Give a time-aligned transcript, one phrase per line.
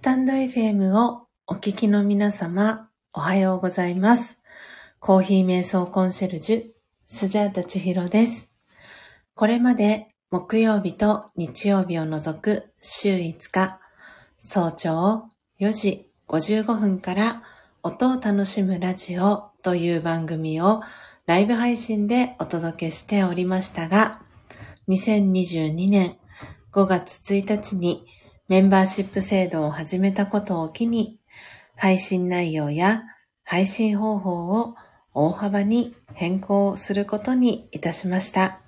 [0.00, 4.38] スタンド FM をお聞きの皆様、おはようございます。
[4.98, 6.64] コーヒー瞑想コンシェルジュ、
[7.04, 8.50] スジャータチヒロです。
[9.34, 13.78] これまで木曜日と日曜日を除く週5日、
[14.38, 15.28] 早朝
[15.60, 17.42] 4時55分から
[17.82, 20.80] 音を楽しむラジオという番組を
[21.26, 24.22] ライブ配信でお届けしておりましたが、
[24.88, 26.16] 2022年
[26.72, 28.06] 5月1日に
[28.50, 31.20] メンバーシップ制度を始めたことを機に、
[31.76, 33.04] 配信内容や
[33.44, 34.74] 配信方法を
[35.14, 38.60] 大幅に変更することにいたしました。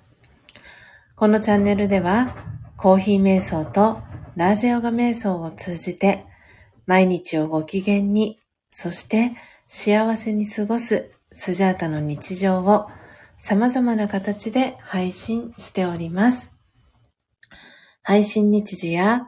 [1.17, 2.33] このチャンネルでは、
[2.77, 4.01] コーヒー瞑想と
[4.37, 6.23] ラージヨガ瞑想を通じて、
[6.85, 8.39] 毎日をご機嫌に、
[8.71, 9.33] そして
[9.67, 12.87] 幸せに過ごすスジャータの日常を
[13.37, 16.53] 様々な形で配信しております。
[18.01, 19.27] 配信日時や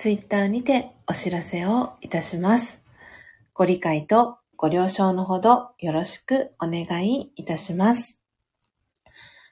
[0.00, 2.82] ツイッターにてお知らせをいたします。
[3.52, 8.18] ご理解とご了承のほどよろしくお願いいたします。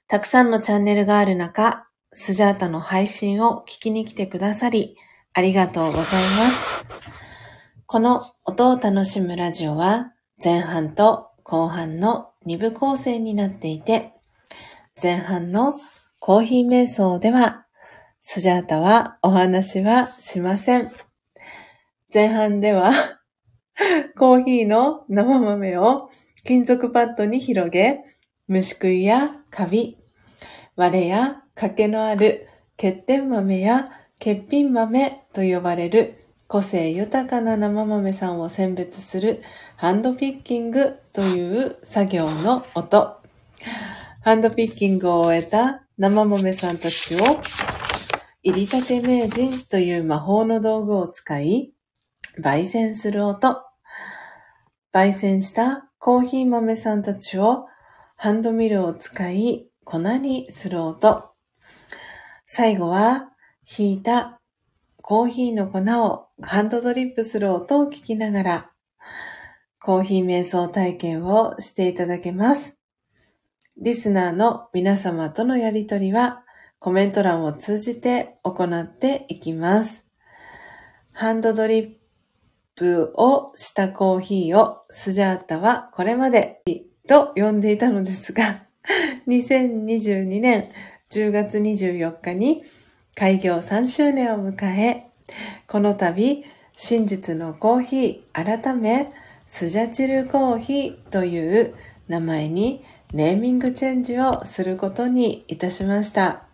[0.07, 4.97] たくさんのチャンネルがある中、スジャータの配信を聞きに来てくださり、
[5.35, 6.87] ありがとうございます。
[7.85, 14.15] この音を楽しむラジオは、前半と後半の2部構成になっていて、
[15.03, 15.75] 前半の
[16.19, 17.67] コーヒー瞑想では、
[18.21, 20.91] スジャータはお話はしません。
[22.13, 22.93] 前半では、
[24.19, 26.11] コーヒーの生豆を
[26.45, 28.05] 金属パッドに広げ、
[28.47, 29.99] 虫食いやカビ、
[30.77, 33.89] 割れや欠けのある欠点豆や
[34.19, 39.43] 欠品豆と呼ばれる個性豊かな生豆さんを選別する
[39.77, 43.21] ハンドピッキングという作業の音。
[44.23, 47.41] ハンドピッキングを終えた生豆さんたちを
[48.49, 51.75] 入りたて名人という魔法の道具を使い、
[52.43, 53.63] 焙煎する音。
[54.91, 57.67] 焙煎したコーヒー豆さんたちを
[58.17, 61.35] ハンドミルを使い粉にする音。
[62.47, 63.33] 最後は、
[63.65, 64.41] ひいた
[65.03, 68.71] コーヒーの粉をハンドドリップする音を聞きながら、
[69.79, 72.79] コーヒー瞑想体験をしていただけます。
[73.77, 76.45] リスナーの皆様とのやりとりは、
[76.81, 80.07] コメント欄を通じて行っていきます。
[81.13, 81.93] ハンドドリッ
[82.77, 86.63] プをしたコーヒーをスジャータはこれまで
[87.09, 88.63] と呼んでいたのですが、
[89.27, 90.71] 2022年
[91.11, 92.63] 10月24日に
[93.17, 95.07] 開業3周年を迎え、
[95.67, 99.11] この度、真実のコーヒー改め
[99.47, 101.75] スジャチルコーヒーという
[102.07, 106.48] 名前にネーミングチェンジをすることにいたしました。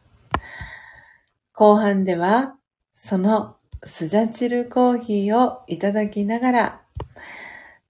[1.56, 2.56] 後半では、
[2.96, 6.80] そのスジャチルコーヒーをいただきながら、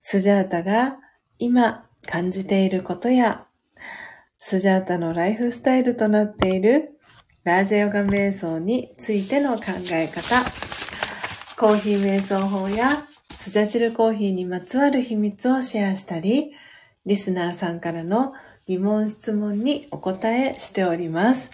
[0.00, 0.96] スジャータが
[1.38, 3.46] 今感じていることや、
[4.38, 6.98] スジャータのライフスタイルとなっている
[7.44, 9.62] ラージャヨガ瞑想についての考
[9.92, 10.20] え方、
[11.58, 16.52] コーヒー瞑想法やスジャチルコーヒーにまつわる秘密をシェアしたり、
[17.06, 18.34] リスナーさんからの
[18.66, 21.50] 疑問質問にお答えしております。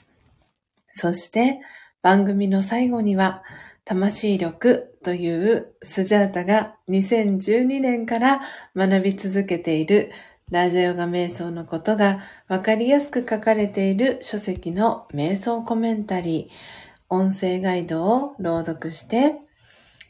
[0.91, 1.61] そして
[2.03, 3.43] 番組の最後には、
[3.85, 8.41] 魂力というスジャータが2012年から
[8.77, 10.11] 学び続けている
[10.51, 19.41] ラジャヨガ瞑想のことがわかりやすく書かれている書籍の瞑想コメンタリー、音声ガイドを朗読して、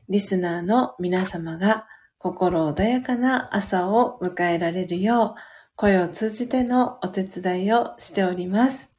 [0.09, 1.87] リスナーの皆様が
[2.19, 5.41] 心穏やかな朝を迎えられるよう、
[5.77, 8.90] 声を通じてのお手伝いをしております。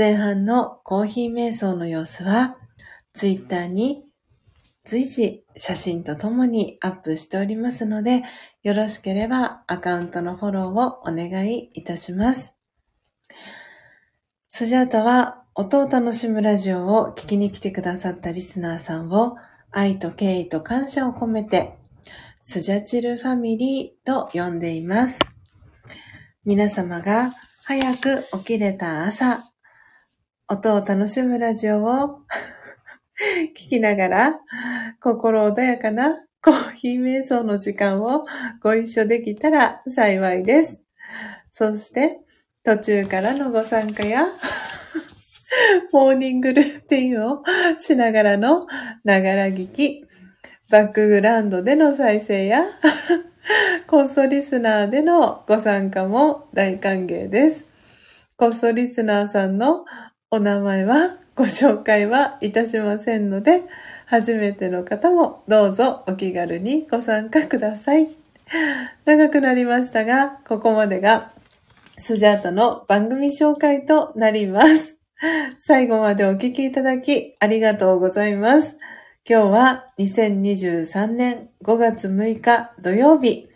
[0.00, 2.56] 前半のコーヒー瞑想の様子は、
[3.12, 4.02] ツイッターに
[4.82, 8.22] 随時写真とともにアップしておりますので、
[8.62, 12.56] よろしければアカウントのフォローをお願いいたします。
[14.48, 19.36] スジャータは音を楽しむラジオを聞きに来てくださったリスナーさんを
[19.70, 21.76] 愛と敬意と感謝を込めて
[22.42, 25.18] スジャチルファミリーと呼んでいます。
[26.46, 27.32] 皆様が
[27.66, 29.49] 早く起きれた朝、
[30.52, 32.22] 音を楽しむラジオを
[33.54, 34.40] 聞きながら、
[35.00, 38.26] 心穏やかなコーヒー瞑想の時間を
[38.60, 40.82] ご一緒できたら幸いです。
[41.52, 42.18] そして、
[42.64, 44.26] 途中からのご参加や、
[45.92, 47.44] モーニングルーティンを
[47.78, 48.66] しながらの
[49.04, 50.04] ながら聞き、
[50.68, 52.64] バックグラウンドでの再生や、
[53.86, 57.66] コストリスナーでのご参加も大歓迎です。
[58.36, 59.84] コストリスナーさんの
[60.32, 63.64] お名前はご紹介はいたしませんので、
[64.06, 68.06] 初めての方もどうぞお気軽にご参加ください。
[69.04, 71.32] 長くなりましたが、ここまでが
[71.98, 74.98] スジャータの番組紹介となります。
[75.58, 78.78] 最後までお聞きいただきありがとうございます。
[79.28, 83.48] 今日は2023年5月6日土曜日。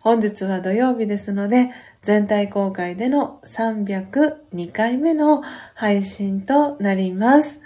[0.00, 1.70] 本日は土曜日ですので、
[2.02, 5.42] 全体公開での302回目の
[5.74, 7.60] 配信となります。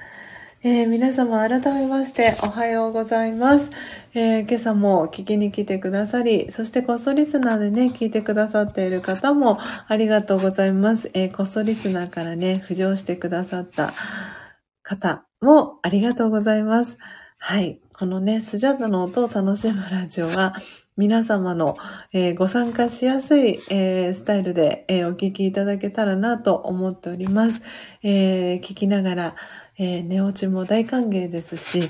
[0.63, 3.71] えー、皆様改めましておはようございます、
[4.15, 11.11] えー、今朝も聞きに来てくださり、そしてコストリスナーでね、聞いてくださっている方もありがとうございます。
[11.15, 13.93] えー、コストリスナーからね、浮上してくださった
[14.83, 16.99] 方もありがとうございます。
[17.39, 17.81] はい。
[17.95, 20.55] このね、スジャータの音を楽しむラジオは、
[20.97, 21.77] 皆様の、
[22.15, 27.61] えー、ご参加しやすい、えー、スタイルで、えー、お聞きいただけたらなと思っております。
[28.03, 29.37] え聞きながら、
[29.79, 31.81] え寝落ちも大歓迎ですし、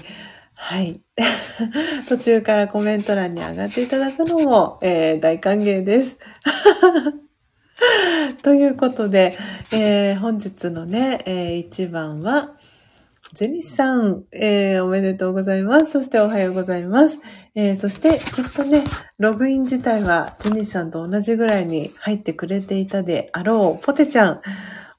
[0.54, 1.00] はい。
[2.08, 6.18] 途中からコメント欄に上がっていただくのも、え大歓迎です。
[8.42, 9.38] ということで、
[9.72, 12.56] え本日のね、え1番は、
[13.32, 15.90] ジェニスさん、えー、おめでとうございます。
[15.90, 17.20] そしておはようございます。
[17.58, 18.84] えー、そしてきっとね、
[19.18, 24.42] ログイン自体はジェニスさんと同じぐらいに入ってくれていたであろう、ポテちゃん、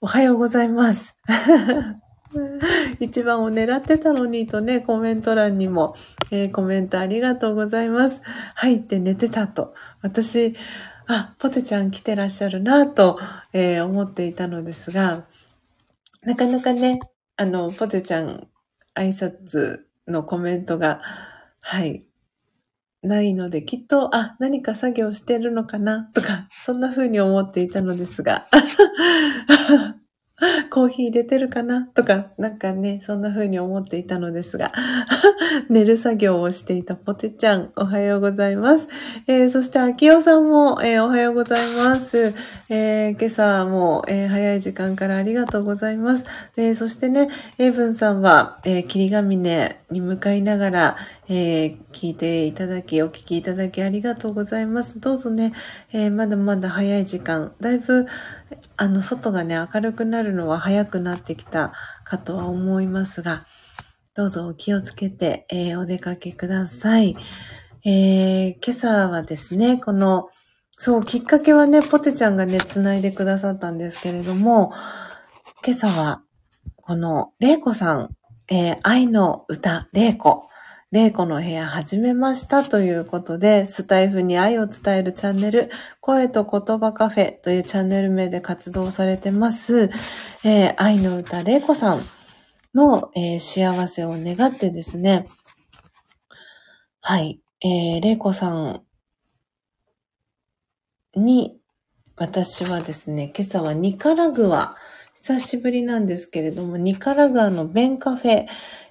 [0.02, 1.16] おはようございます。
[3.00, 5.96] 一番を狙ってたのにとね、コメント欄にも、
[6.32, 8.24] えー、コメントありがとうございます。
[8.56, 9.76] 入って寝てたと。
[10.02, 10.56] 私、
[11.06, 13.20] あ、ポテちゃん来てらっしゃるなと、
[13.54, 15.26] えー、思っていたのですが、
[16.24, 17.00] なかなかね、
[17.36, 18.48] あの、ポテちゃん
[18.96, 21.02] 挨拶のコメントが、
[21.62, 22.07] はい、
[23.04, 28.46] ないので、きっと、あ、何か作業してるのかなとか、そんな風に思っていたのですが、
[30.70, 34.72] コーヒー入れてるかなとか、なんかね、そんな風に思っていたのですが、
[35.70, 38.88] 寝る作業をしていたポテちゃん、おはようございます。
[39.28, 42.36] えー、そして、秋代さんも、えー、おはようございます。
[42.70, 46.26] えー、今朝も、え早い時間からありがとうございます。
[46.58, 50.98] えそしてね、エイブンさんは、え霧ヶ峰に向かいながら、
[51.30, 55.00] え聞いていただき、お聞きいただきありがとうございます。
[55.00, 55.54] どうぞね、
[55.94, 58.06] えまだまだ早い時間、だいぶ、
[58.76, 61.72] あの、外がね、明るくなるのは早くなってきた
[62.04, 63.46] かとは思いますが、
[64.14, 67.16] どうぞお気をつけて、え、お出かけください。
[67.86, 70.28] え、今朝はですね、この、
[70.80, 74.72] そう、きっかけはね、ポテちゃんがね、繋いでくださったんですけれども、
[75.66, 76.22] 今朝は、
[76.76, 78.16] この、レイコさん、
[78.48, 80.44] えー、愛の歌、レイコ。
[80.92, 85.70] 玲子の部屋始めましたということで、スタイフに愛を伝えるチャンネル、
[86.00, 89.90] 声と言葉カフェというチャンネル名で活動されてます、
[90.46, 92.02] えー、愛の歌玲子さん
[92.74, 95.28] の、えー、幸せを願ってですね、
[97.02, 98.87] はい、えー、玲子さん
[101.18, 101.60] に、
[102.16, 104.76] 私はですね、今朝はニカラグア、
[105.14, 108.48] 久しぶりなんですけれども、ニカラグアのベンカフェ、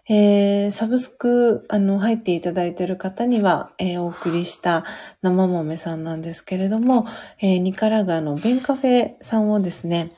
[0.09, 4.85] えー、サブスク、あの、入っていただいている方には、えー、お送りした
[5.23, 7.07] 生豆さんなんですけれども、
[7.41, 10.13] えー、ニカラガのベンカフェさんをですね、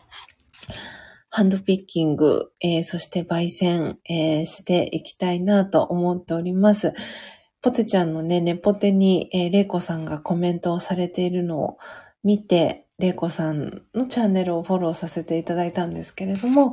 [1.31, 6.95] ハンドピッキング、えー、そして焙煎、えー、していきたいなと思っております。
[7.61, 11.79] ポテちゃんのね、ネポテに、えー、レイコさんがコメントをされているのを
[12.23, 16.73] 見て、レイコさんのチャンネルをフォローさせていただいたんですけれども、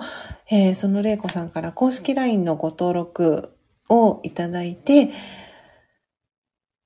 [0.50, 3.56] えー、そのレイコさんから公式 LINE のご登録
[3.90, 5.12] をいただいて、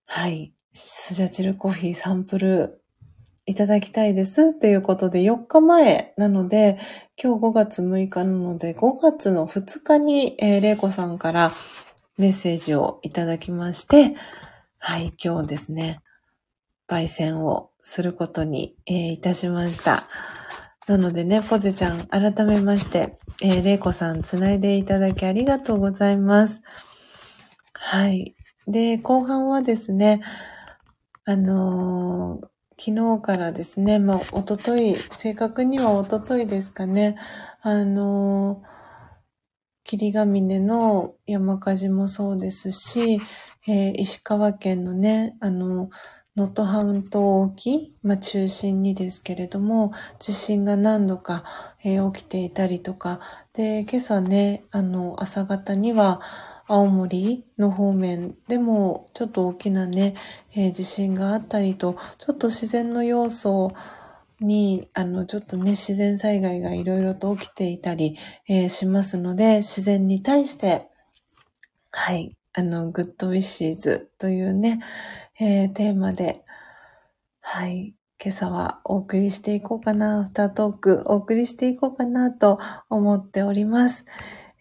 [0.06, 2.82] はい、スジャチルコーヒーサンプル
[3.46, 6.78] いただきたいですっていうことで4日前なので、
[7.22, 11.50] 今日5月6日なので5月の2日に、えー、レイコさんから
[12.20, 14.14] メッセージをいただきまして、
[14.78, 16.02] はい、今日ですね、
[16.90, 20.04] 焙煎をすることに、えー、いたしました。
[20.90, 26.62] なのでね、ポテちゃん、改めまして、えー、レイコさん、つないでいただきありがとうございます。
[27.72, 28.36] はい。
[28.68, 30.22] で、後半はですね、
[31.24, 32.48] あのー、
[32.78, 37.16] 昨日からですね、まあ、おととい、正確にはおとといですかね、
[37.62, 38.79] あのー、
[39.90, 43.20] 霧ヶ峰の山火事もそうですし、
[43.68, 45.90] えー、石川県のね、あの、
[46.36, 51.44] 能登半島沖、まあ、中心にですけれども、地震が何度か、
[51.84, 53.20] えー、起きていたりとか、
[53.54, 56.22] で、今朝ね、あの、朝方には、
[56.68, 60.14] 青森の方面でもちょっと大きなね、
[60.54, 63.72] えー、地震があったりと、ちょっと自然の要素を
[64.42, 68.18] に、あの、ちょっとね、自然災害がいろいろと起きていたり、
[68.48, 70.88] えー、しますので、自然に対して、
[71.92, 74.80] はい、あの、グッドウィッシーズというね、
[75.40, 76.44] えー、テーマで、
[77.42, 84.06] はい、今朝はお送りしていこうかな、アフタートークお送りしていこうかなと思っております。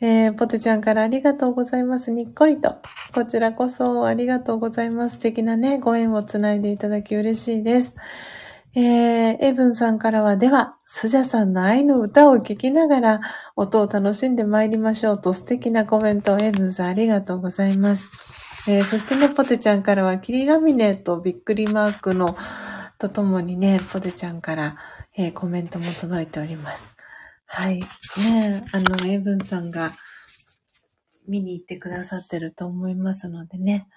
[0.01, 2.13] えー、ポテちゃんからありがとうございます。
[2.13, 2.77] にっこりと。
[3.13, 5.17] こちらこそありがとうございます。
[5.17, 7.97] 素敵なね、ご縁をつないでいただき嬉しいです。
[8.81, 13.21] えー、エブンさんからは、では、スジャさんの愛の歌を聴きながら、
[13.57, 18.09] 音を楽しんで参りましょうと素敵なコメントをエブンさんありがとうございます。
[18.71, 22.37] えー、そしてね、ポテちゃんからは、キリガミネとびっくりマークの、
[23.01, 24.77] とともにね、ポテちゃんから、
[25.17, 26.95] えー、コメントも届いております。
[27.47, 27.81] はい。
[27.81, 29.91] ねあの、エブンさんが
[31.27, 33.89] 見に行ってくださってると思いますのでね。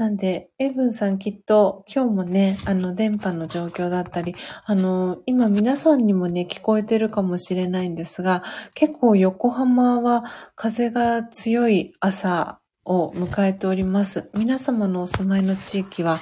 [0.00, 8.42] なんで、エブンさんきっと今日もね、あの、電波の状況だったり、あの、今皆さんにもね、聞こえてるかもしれないんですが、
[8.74, 14.30] 結構横浜は風が強い朝を迎えております。
[14.38, 16.16] 皆様のお住まいの地域は、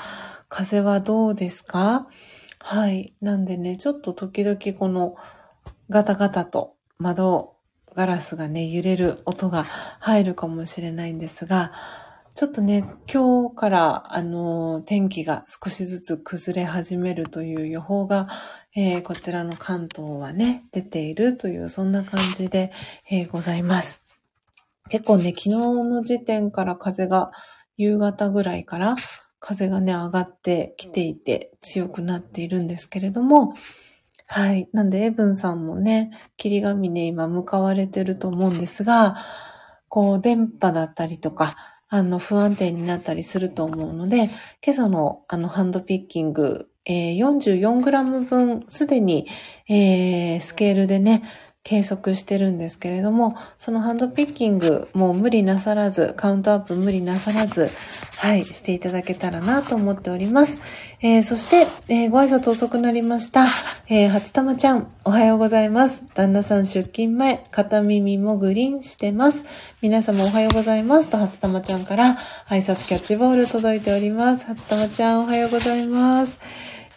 [0.48, 2.08] 風はどうですか？
[2.58, 3.14] はい。
[3.20, 5.14] なんでね、ちょっと時々この
[5.88, 7.54] ガタガタと窓
[7.94, 9.62] ガラスがね、揺れる音が
[10.00, 11.70] 入るかもしれないんですが、
[12.38, 18.28] ちょっとね、今日から、あの、天気が少しずつ崩れ始めるという予報が、
[18.76, 22.70] えー、こちらの関東はね、出ているという、そんな感じで、
[23.10, 24.06] えー、ございます。
[24.88, 27.32] 結構ね、昨日の時点から風が、
[27.76, 28.94] 夕方ぐらいから
[29.40, 33.52] 風がね、上がってきていて強くなっているんですけれども、
[34.28, 34.68] はい。
[34.72, 39.16] なんで、エブンさんもね、霧ヶ峰今向かわれてると思うんですが、
[39.88, 41.56] こう、電波だったりとか、
[41.90, 44.28] あの、不安定になったりすると思うので、
[44.64, 49.26] 今朝のあの、ハンドピッキング、えー、44g 分、すでに、
[49.68, 51.22] えー、スケールでね、
[51.68, 57.68] 計測してるんですけれども、そのハンドピッキングも無理なさらず、カウントアップ無理なさらず、
[58.20, 60.60] はい、していただけたらなと思っております。
[61.02, 63.44] えー、そして、えー、ご挨拶遅くなりました。
[63.86, 66.06] えー、初玉ちゃん、おはようございます。
[66.14, 69.44] 旦那さん出勤前、片耳もグリーンしてます。
[69.82, 72.16] 皆様おはようございますと、初玉ちゃんから
[72.48, 74.46] 挨拶キャッチボール届いております。
[74.46, 76.40] 初玉ちゃん、おはようございます。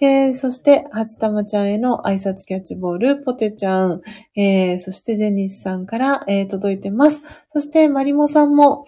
[0.01, 4.01] えー、そして、初玉ちゃんへの挨拶キャッチボール、ポテちゃん、
[4.35, 7.21] えー、そしてジェニスさんから、えー、届いてます。
[7.53, 8.85] そして、マリモさんも、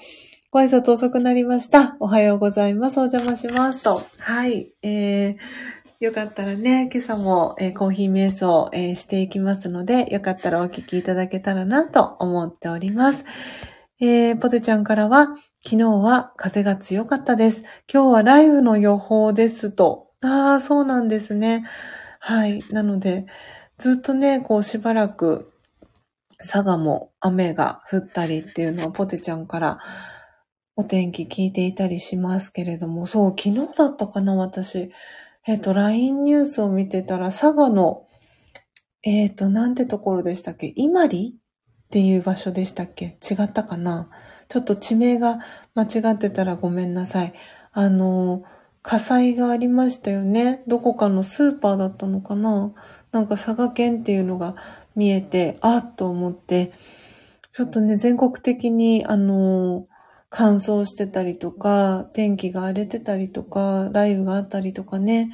[0.49, 1.97] ご挨拶遅くなりました。
[1.99, 2.99] おはようございます。
[2.99, 3.83] お邪魔します。
[3.83, 4.01] と。
[4.19, 4.73] はい。
[4.81, 5.35] えー、
[5.99, 13.23] よかったらね、今朝も、えー、コーヒー瞑想、えー、していきますので、よかったらお聞きいただけたらなと思っております。
[14.01, 15.29] えー、ポテちゃんからは、
[15.63, 17.63] 昨日は風が強かったです。
[17.91, 20.12] 今日は雷雨の予報ですと。
[20.23, 21.65] ああ、そうなんですね。
[22.19, 22.63] はい。
[22.71, 23.25] なので、
[23.77, 25.51] ずっとね、こうしばらく、
[26.37, 29.77] 佐賀も雨が降ったりっていうのはポテちゃんから
[30.75, 34.91] お天気聞いていたりしますけれども、そう、昨日だったかな、私。
[35.45, 38.07] えっ、ー、と、LINE ニュースを見てたら、佐賀の、
[39.03, 40.71] えっ、ー、と、なんてところでしたっけ？
[40.75, 43.17] 今里っていう場所でしたっけ？
[43.21, 44.09] 違ったかな？
[44.47, 45.39] ちょっと地名が
[45.75, 47.33] 間違ってたらごめんなさい。
[47.71, 48.43] あの、
[48.83, 50.61] 火災がありましたよね。
[50.67, 52.73] どこかのスーパーだったのかな
[53.13, 54.55] なんか佐賀県っていうのが
[54.93, 56.73] 見えて、あっと思って、
[57.53, 59.87] ちょっとね、全国的に、あの、
[60.29, 65.31] 乾燥してたりとか、天気が荒れてたりとか、雷雨があったりとかね。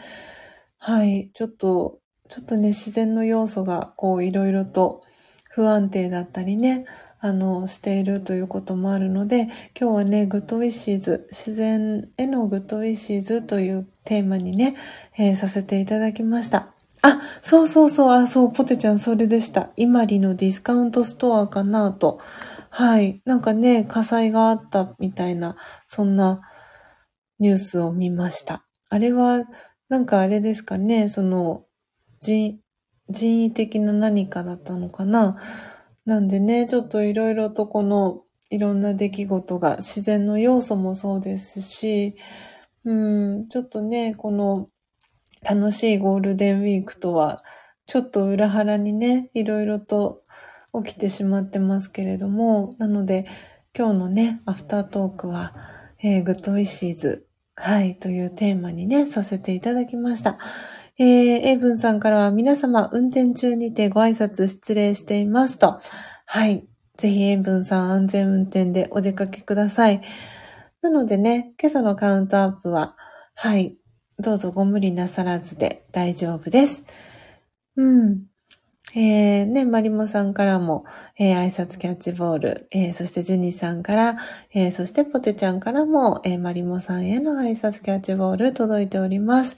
[0.77, 1.31] はい。
[1.33, 5.01] ちょっと、ちょっとね、自然の要素が、こう、いろいろと
[5.49, 6.85] 不安定だったりね。
[7.21, 14.75] あの、しているということもあるので、今日はね、 Good Wishes、自然への Good Wishes というテーマにね、
[15.17, 16.73] えー、させていただきました。
[17.01, 19.69] あ、そうそうそう、あ、そう、ポテちゃんそれでした。
[19.75, 22.19] イマリのディスカウントストアかなと。
[22.69, 23.21] はい。
[23.25, 25.55] なんかね、火災があったみたいな、
[25.87, 26.41] そんな
[27.39, 28.63] ニュースを見ました。
[28.89, 29.43] あれは、
[29.89, 31.63] なんかあれですかね、その、
[32.21, 32.59] 人、
[33.09, 35.37] 人為的な何かだったのかな
[36.05, 42.15] なんでね、ちょっといろいろとこの、いろんな出来事が自然の要素もそうですし、
[42.83, 44.69] うん、ちょっとね、この
[45.43, 47.43] 楽しいゴールデンウィークとは、
[47.85, 50.21] ちょっと裏腹にね、いろいろと
[50.83, 53.25] 起きてしまってますけれども、なので、
[53.77, 55.53] 今日のね、アフタートークは、
[56.01, 60.37] えー、 Good Wishes、はい、というテーマにね、させていただきました。
[61.01, 65.79] えー、エイブンさんからは皆様運転中にてご挨拶失礼していますと。
[66.25, 66.67] はい。
[66.97, 70.01] ぜひエイブンさん安全運転でお出かけください。
[70.81, 72.97] なのでね、今朝のカウントアップは、
[73.33, 73.77] はい。
[74.17, 76.85] どうぞご無理なさらずで大丈夫です。
[77.77, 78.25] うん。
[78.95, 80.85] えー、ね、マリモさんからも、
[81.17, 84.15] えー、挨拶キャッチボール、えー、そしてジェニーさんから、
[84.53, 89.57] えー、そしてポテちゃんからも、えー、マリモさんへの挨拶キャッチボール届いております。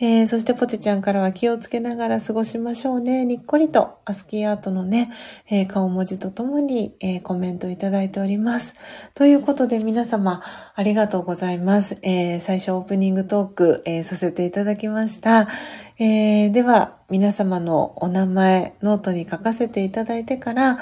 [0.00, 3.24] えー、そしてポテちゃんからは気をつけながら過ごしましょうね。
[3.24, 5.12] にっこりとアスキーアートのね、
[5.48, 8.74] えー、顔文字とともに、えー、コメントいただいております。
[9.14, 10.42] ということで皆様
[10.74, 11.98] ありがとうございます。
[12.02, 15.48] えー、最初オープニングトーク、えー、させていただきました。
[15.96, 20.78] えー、では皆様のお名前ノートに書かせていただいてから、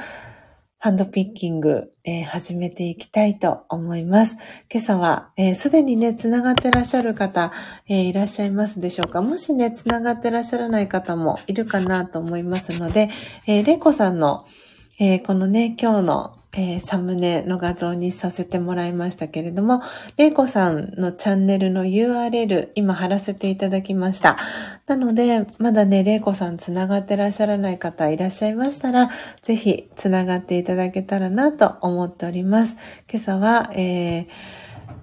[0.78, 4.38] ハンドピッキング、えー、始めていきたいと思います。
[4.72, 7.52] 今朝は、す、え、で、にね、つながってらっしゃる方、
[7.88, 9.20] えー、いらっしゃいますでしょうか？
[9.20, 13.10] もしね、つながってらっしゃらない方もいるかなと思いますので、
[13.46, 14.46] えー、れいこさんの、
[14.98, 19.80] えー、このね、今日のえー、サムネの画像にさせてもらいましたけれども、
[20.18, 24.36] れいこさんのチャンネルの URL 今貼らせていただきました。
[24.86, 29.08] なので、まだね、れいこさんつながってらっしゃらない方いらっしゃいましたら、
[29.40, 32.76] ぜひつながっていただけたらなと思っております。
[33.10, 34.26] 今朝は、えー、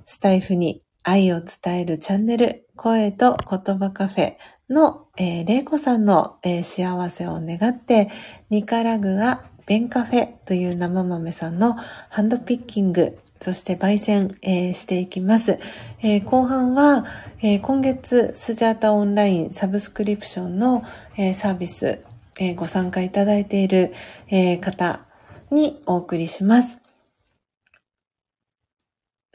[0.06, 4.36] スタイフに愛を伝えるチャンネル、声と言葉カフェ
[4.70, 8.12] の、えー、れいこさんの、えー、幸せを願って、
[8.52, 11.76] ニカラグアベンカフェという生豆さんの
[12.10, 15.60] ハンドピッキング、そして焙煎、えー、していきます。
[16.02, 17.06] えー、後半は、
[17.44, 20.84] えー、今月スジャータオンラインサブスクリプションの、
[21.16, 22.04] えサービス、
[22.40, 23.94] えご参加いただいている、
[24.30, 25.06] え方
[25.52, 26.82] にお送りします。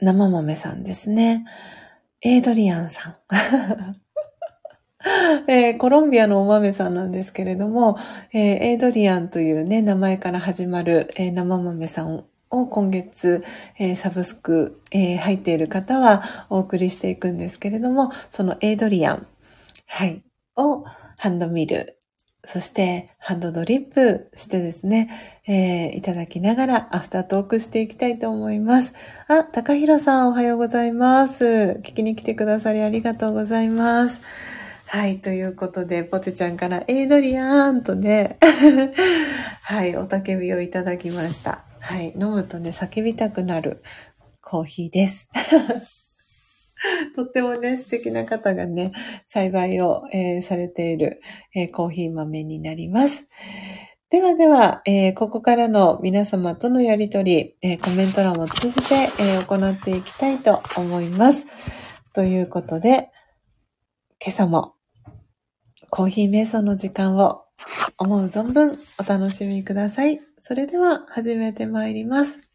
[0.01, 1.45] 生豆さんですね。
[2.21, 4.01] エイドリアンさん。
[5.47, 7.97] えー、コロンビアのお豆さんなんですけれども、
[8.33, 13.43] えー、エイドリアンというね、名前から始まる、えー、生豆さんを今月、
[13.77, 19.27] えー、サブスク、えー、入っている方はお送りしていくんですけれども、そのエイドリアン、
[19.87, 20.23] はい、
[20.55, 20.85] を
[21.17, 21.99] ハンドミル、
[22.43, 25.09] そしてハンドドリップしてですね、
[25.47, 28.93] えー、いただきながらアフタートークしていきたいと思います。
[29.27, 31.79] あ、高弘さんおはようございます。
[31.83, 34.54] 聞きに来てくださりありがとうございます。
[34.95, 38.39] はい、ということで、ポテちゃんからエイドリアンとね、
[39.61, 41.65] はい、おたけびをいただきました。
[41.81, 43.83] はい、飲むとね、叫びたくなる
[44.41, 45.29] コーヒーです。
[47.13, 48.93] とってもね、素敵な方がね、
[49.27, 51.19] 栽培を、えー、されている、
[51.53, 53.27] えー、コーヒー豆になります。
[54.09, 62.01] ではでは、えー、ここからの皆様とのやりとり、えコメント欄を通じて、え行っていきたいと思います。
[62.13, 63.09] ということで、
[64.21, 64.74] 今朝も
[65.95, 67.45] コーヒー瞑想の時間を
[67.97, 70.19] 思う存分お楽しみください。
[70.41, 72.54] それでは始めてまいります。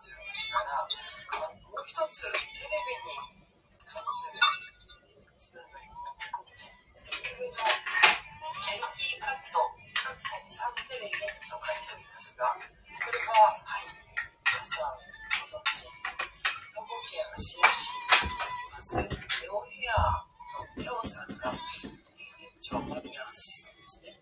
[0.00, 3.20] という話から、あもう一つテレビに
[3.84, 4.40] 関する、
[8.60, 9.60] チャリティーカット、
[9.92, 14.96] カッサンテレビと書いておりますが、それは、はい、皆さん
[15.44, 15.92] ご存知、兵
[16.78, 19.04] 庫県芦屋市にあります、レ
[19.50, 20.24] オヘア
[20.56, 21.92] のレオさんが、店
[22.60, 23.04] 長で
[23.36, 24.08] すね。
[24.08, 24.16] レ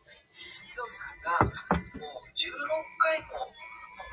[0.82, 2.58] オさんがもう16
[2.98, 3.46] 回も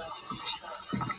[0.00, 1.13] をした。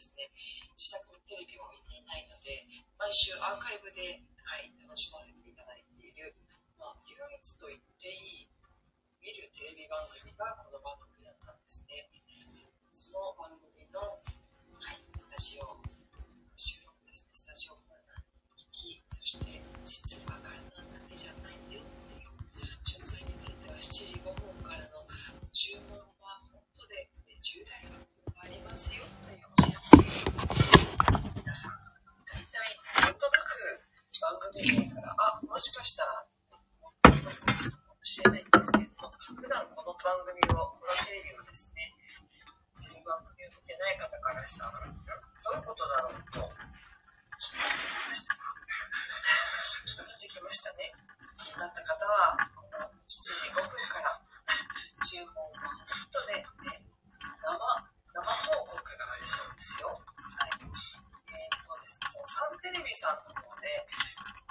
[0.00, 0.32] ですね、
[0.80, 2.64] 自宅のテレビを見ていないので、
[2.96, 6.32] 毎週アーカイブで、はい、楽しませていただいている、
[6.80, 8.48] まあ、唯一と言っていい、
[9.20, 12.08] 見るテレビ番組がこの番組だったんですね。
[12.96, 14.16] その番組の、は
[14.96, 15.89] い、スタジオ
[35.50, 36.14] もしかしたら
[36.78, 37.50] 思っていますか
[37.90, 41.90] もしれないんですけれども、普段この番組を、このテレビをですね、
[42.78, 46.38] この番組を見てない方からしたら、どういうことだろうと、
[47.34, 47.50] 聞
[50.06, 50.94] いてきましたね。
[51.42, 52.38] 気になった方は、
[53.10, 54.14] 7時5分から
[55.02, 55.50] 注文を、
[56.30, 56.46] ね、
[57.42, 59.90] 生、生報告がありそうですよ。
[59.90, 60.62] はい。
[60.62, 63.66] えっ、ー、とですね、そのサンテレビさんの方で、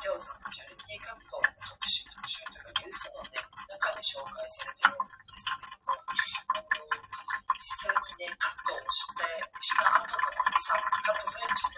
[0.03, 6.02] りょうさんのチャテーカップ特集特集というかニュースの、ね、中で紹介されてるんですけども、
[6.49, 6.82] あの
[7.61, 9.22] 実際にね、カットをして、
[9.61, 10.57] した後の、カッ
[11.14, 11.68] トされち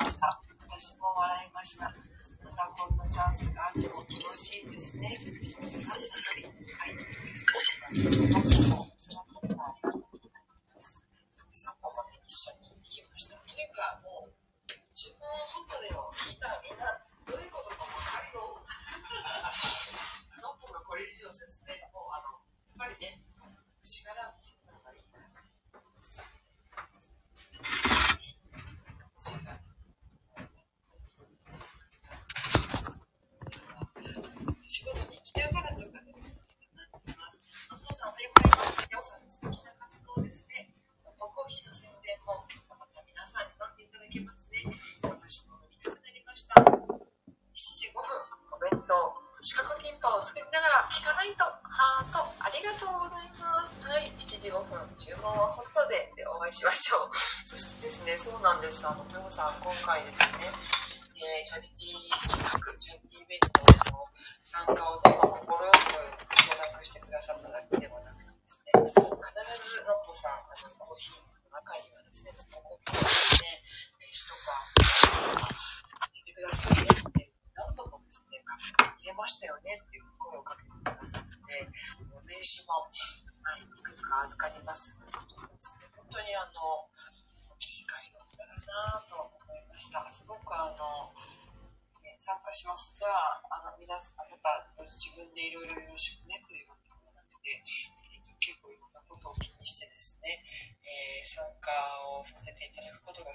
[0.00, 0.42] ました。
[0.62, 1.94] 私も笑いました。
[2.44, 5.18] またこんなチャンスがあっると楽しいですね。
[6.78, 6.94] はい。
[8.32, 8.43] はい
[59.64, 60.03] 今回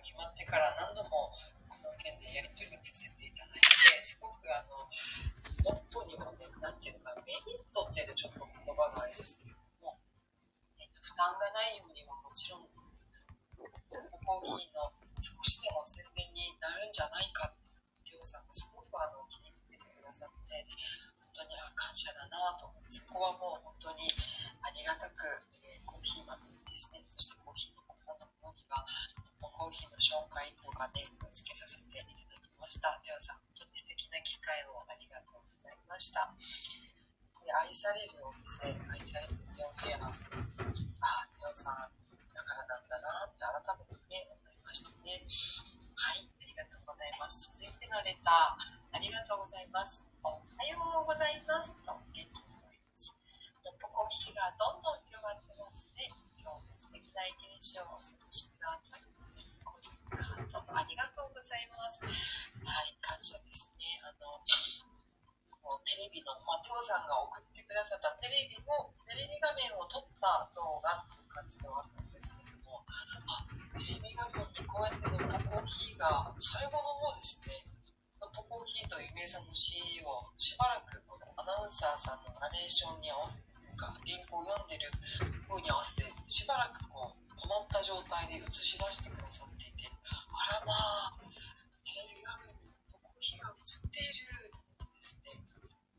[0.01, 1.31] 決まってから何度も
[1.67, 4.87] この件でやり取りをさせていただいて、すごくあの、
[5.63, 9.99] ノットにこうね、なんていうのか、メリットっていうとちょっと言葉があれですけれども、
[10.79, 17.67] えーと負担がないようにはもちろん、コーヒーの少しでも宣伝になるんじゃないかって、
[18.07, 20.63] テオさんがすごくあの気に入ってくださって、
[21.35, 24.07] 本当にあ感謝だなと思って、そこはもう本当に
[24.63, 25.27] ありがたく、
[25.63, 26.39] えーコーヒー豆
[26.71, 28.85] ですね、そしてコーヒーのここのものには、
[29.47, 32.99] コーヒーの紹介とかね、をつけさせていただきました。
[32.99, 36.27] テオさん、本当に素敵な機会をありがとうございました。
[37.39, 41.87] で愛されるをですね、愛される日本ペア、あ、テオさん、
[42.35, 45.23] だからなんだなって改めてね、思いましたね。
[45.95, 47.49] はい、ありがとうございます。
[47.55, 50.05] 続いてのレター、ありがとうございます。
[50.21, 51.79] おはようございます。
[51.87, 53.15] と元気の挨拶。
[53.63, 56.11] のっぽコーヒーがどんどん広がってますね。
[56.37, 59.18] 今日も素敵な一日をお過ごしください。
[60.09, 62.01] ありがとうございます。
[62.01, 64.01] はい、感謝ですね。
[64.01, 64.41] あの、
[65.61, 72.81] もうテレビの、まあ、テオさんが送ってくださったテレビも、テレビ画面を撮った動画っていう感じではあったんですけれども、
[73.29, 73.45] あ、
[73.77, 77.53] テレビ画面にこうやってのっぽコーヒーが、最後の方ですね、
[78.17, 84.89] のっぽコーヒーという名産の CD をしばらくこのアナウンサーさんのナレーションに合わせてとか、原稿を読んでる
[85.47, 89.58] 風に合わせて、しばらくこう、止まった状態で映し出してくださって、
[90.45, 91.19] らまあ、
[91.83, 95.35] テレビ画面にコーヒーが映っていると思ってですね、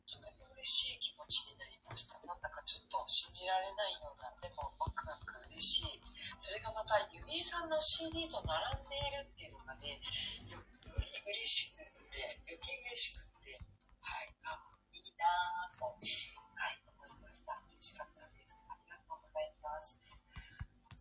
[0.08, 2.16] とても嬉しい気持ちになりました。
[2.24, 6.00] なんだかちょっと信じられないような、でもワクワク嬉しい。
[6.40, 10.00] それがまた、ゆみえさんの CD と並んでいるっていうのがね、
[10.48, 10.64] よよ
[10.96, 13.60] り嬉しくって、余計嬉しくって、
[14.00, 14.56] はい、あ、
[14.92, 17.60] いいなぁと、はい、思いました。
[17.68, 18.56] 嬉しかったです。
[18.56, 20.00] ありがとうございます。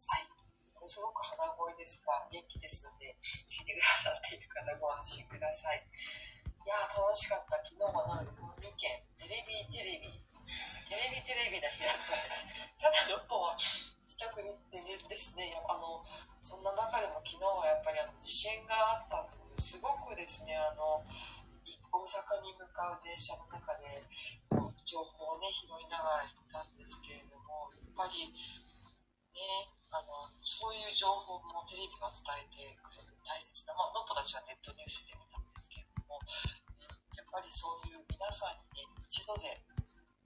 [0.08, 0.49] はい。
[0.90, 5.86] すごく鼻声ですが、元気ですので、聞いてくださっている方ご安心ください。
[5.86, 7.62] いやー、楽しかった。
[7.62, 8.34] 昨日はなので、
[8.66, 10.18] 2件、テレビ、テレビ、
[10.90, 12.50] テレビ、テレビな日だったんです。
[12.82, 16.02] ただ、6本は自宅にでですね、あの、
[16.42, 21.06] そんな中でも昨日はやっぱりあの地震があったということですごくですね、あの、
[21.94, 24.02] 大阪に向かう電車の中で、
[24.50, 36.70] こう情報をね、拾いながら行ったんですけれども、やっぱり、ね、あの、そういう情報もテレビが伝えてくれる大切な、まあ、のっぽたちはネットニュースで見たんですけれども、うん
[37.18, 39.62] やっぱりそういう皆さんにね、一度で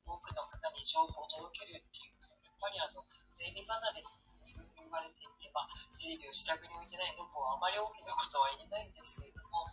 [0.07, 3.03] 多くの方に情報を届けるっていうのは、やっぱりあの、
[3.35, 4.07] テレビ離れに
[4.47, 9.67] いろいろ言われていて、まあ、テレビを自宅に置いてないのっぽはあまり大きなことは言えないんですけれども、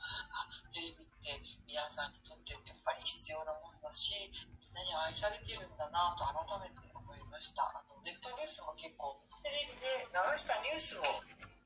[0.75, 4.27] テレビって皆さんにとってやっぱり必要なものだし、
[4.59, 6.35] みんなに愛されているんだなと改
[6.67, 7.69] めて思いました。
[7.69, 11.03] あのネットニュースも結構、テレビで流したニュースを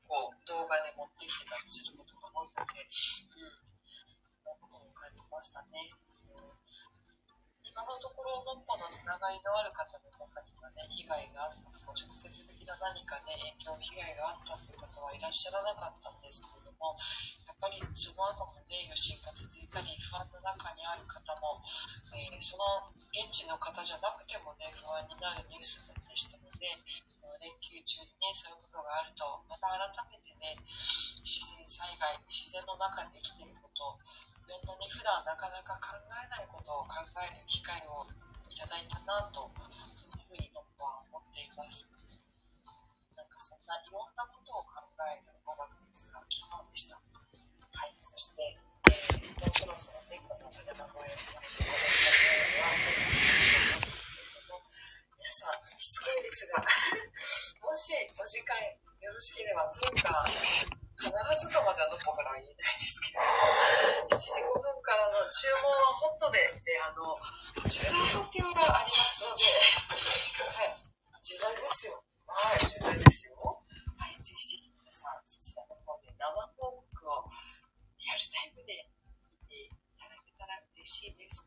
[0.07, 3.27] こう動画で持ってきてたりすることが多いので、うん、そ
[4.39, 5.91] んなことも感じましたね。
[7.75, 16.95] 今のところ、のっぽのつながりのある方の中にはね、被害があったとか、直接的な何かね、影響、被害があったという方はいらっしゃらなかったんですけれども、
[17.43, 21.59] やっぱりその後もね、余震が続いたり、不安の中にある方も、
[22.15, 26.71] えーその現地の方じゃなくてもね、不安になるニュースでしたので、
[27.11, 30.55] その連休中にね、そういうことがあると、また改めてね、
[31.19, 33.99] 自然災害、自然の中で生きてること、
[34.47, 38.07] いろんなね、普段なかなか考えないことを考える機会を
[38.47, 39.51] いただいたなと、
[39.91, 41.91] そのふうに僕は思っています。
[43.19, 44.79] なんかそんないろんなことを考
[45.11, 46.95] える5月5日、昨日でした。
[46.95, 48.55] はい、そして、
[48.87, 52.79] えー、もうそろそろね、このパジャマ声をやめていただきたいと思
[53.75, 54.14] います。
[55.25, 58.61] 皆さん、失礼ですが、もしお時間
[59.01, 60.21] よろしければ、というか、
[61.01, 63.25] 必ずとまだどこからは言えないですけど、
[64.05, 67.17] 7時5分からの注文はホットで、で、あの、
[67.57, 69.49] 重大発表がありますので、
[70.45, 70.77] はい、
[71.25, 72.05] 重大ですよ。
[72.29, 73.33] はい、重大ですよ。
[73.97, 76.21] はい、ぜひぜひ皆さん、そちらの方で生
[76.53, 77.25] 報告を
[77.97, 78.77] リアルタイムで
[79.41, 81.41] 見ていただけたら嬉しいです。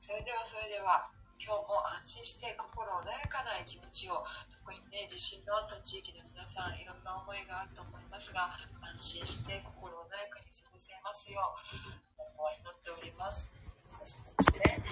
[0.00, 1.04] それでは、それでは。
[1.38, 4.26] 今日も安心して心穏やかな一日を
[4.62, 8.58] 特にね地震のあった地域の皆さんいろんな思いがあると思いますが
[8.94, 11.40] 安心して心穏やかに過ごせますよ
[11.70, 12.18] う
[12.58, 13.54] 祈っております
[13.88, 14.82] そしてそしてね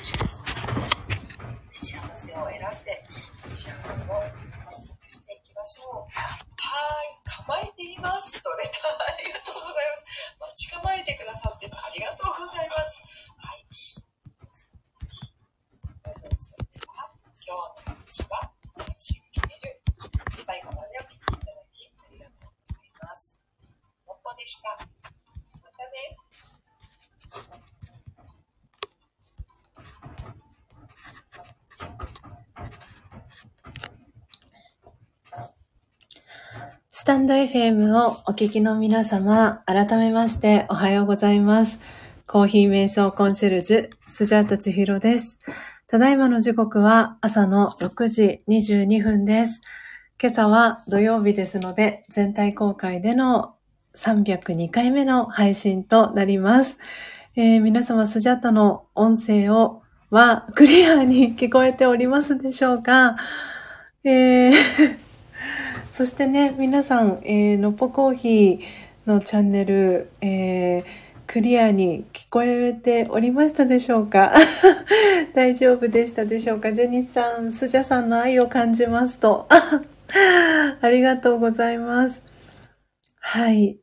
[1.73, 3.05] 幸せを選んで
[3.53, 4.23] 幸せを
[4.65, 6.11] 獲得していきましょう。
[6.11, 8.43] はい構えています。
[8.43, 10.37] とレターありがとうございます。
[10.41, 13.05] 待ち構えてくださってありがとうございます。
[13.39, 14.06] はい。
[17.49, 19.81] 今日の話は私が決める
[20.33, 23.39] 最後までお聞きいただきありがとうございます。
[24.09, 24.71] のっぽでした。
[24.73, 26.17] またね。
[36.91, 41.79] スタンド FM をお聞きの皆様、改めましておはようございます。
[42.27, 45.39] コーヒー瞑想コンシェルジュ、スジャータチヒロです。
[45.89, 49.61] ただいまの時刻は朝の6時22分です。
[50.21, 53.55] 今朝は土曜日ですので、全体公開での
[53.95, 56.79] 302回目の配信となります。
[57.37, 63.17] えー皆様、スジャタの音声をはクリアに聞こえておりますでしょうか？
[64.03, 64.53] えー
[65.89, 74.33] そしてね、皆さん、えーのっぽコーヒーのチャンネル、えークリアに聞こえておりましたでしょうか？
[75.35, 76.73] 大丈夫でしたでしょうか？
[76.73, 79.49] ジェニスさん、スジャさんの愛を感じますと。
[80.81, 82.23] ありがとうございます。
[83.21, 83.79] はい。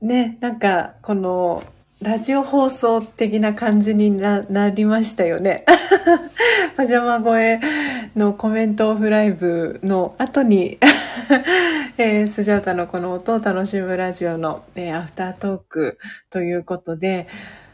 [0.00, 1.62] ね、なんか、この、
[2.06, 5.64] ラジオ放送的な感じになりましたよね。
[6.76, 7.58] パジャマ声
[8.14, 10.78] のコメントオフライブの後に、
[11.98, 15.98] えースジャータのこの音を楽しむラジオの、えーアフタートーク
[16.30, 17.26] ということで、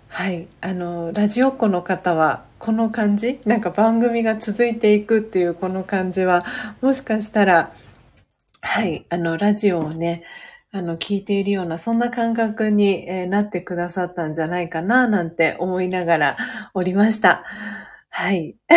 [0.08, 6.46] はい、あの、ラジオっ子の方は、この感じ、なんか番組が続いていくっていうこの感じは、
[6.80, 7.70] もしかしたら、
[8.62, 10.22] はい、あの、ラジオをね、
[10.74, 16.36] あの、聞いているような、そんな感覚に、えなってくださったんじゃないかな、なんて思いながら
[16.72, 17.44] おりました。
[18.08, 18.56] はい。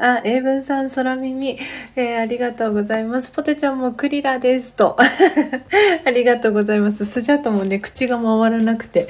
[0.00, 1.58] あ、英文さん、空耳、
[1.96, 3.30] えーありがとうございます。
[3.32, 4.96] ポテちゃんもクリラですと。
[6.06, 7.04] ありがとうございます。
[7.04, 9.08] スジャートもね、口が回らなくて。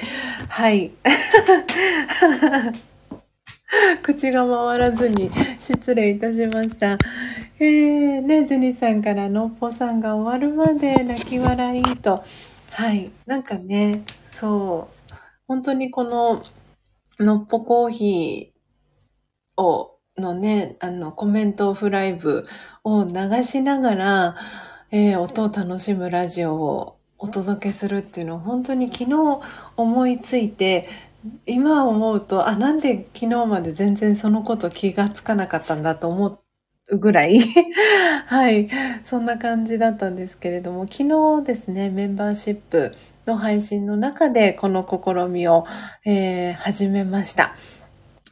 [0.49, 0.91] はい。
[4.01, 5.29] 口が回らずに
[5.59, 6.97] 失礼いたしました。
[7.63, 12.21] えー、ね、ジュニさんからのっぽさんが終わるまで泣き笑いと。
[12.71, 13.09] はい。
[13.25, 15.13] なんかね、そう。
[15.47, 16.43] 本当にこの、
[17.19, 22.45] のっぽコーヒーを、のね、あの、コメントオフライブ
[22.83, 24.35] を流しながら、
[24.91, 29.39] えー音を楽しむラジオをお届けするっていうのを本当に昨日
[29.77, 30.89] 思いついて、
[31.45, 36.42] 今思うと、あ、なんで昨日まで全然そのこと気がつかなかったんだと思う
[36.91, 37.39] ぐらい、
[38.27, 38.69] はい、
[39.03, 41.07] そんな感じだったんですけれども、昨
[41.39, 42.93] 日ですね、メンバーシップ
[43.25, 45.65] の配信の中でこの試みを、
[46.05, 47.55] えー始めました。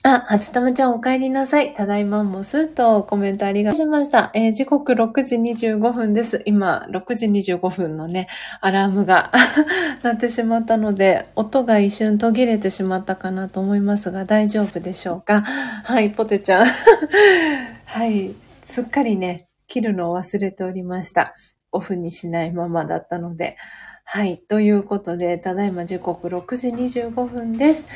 [0.03, 1.75] あ、初玉ちゃんお帰りなさい。
[1.75, 4.31] ただいまもすとコメントありがとうございました。
[4.33, 6.41] えー時刻6時25分です。
[6.47, 8.27] 今、6時25分のね、
[8.61, 9.31] アラームが
[10.01, 15.41] 鳴ってしまったので、音が一瞬途切れてしまったかなと思いますが、大丈夫でしょうか？
[15.41, 16.65] はい、ポテちゃん。
[17.85, 18.33] はい、
[18.63, 21.35] すっかりね、切るのを忘れておりました。
[21.71, 23.55] オフにしないままだったので。
[24.03, 27.87] はい、ということで、ただいま時刻6時25分です。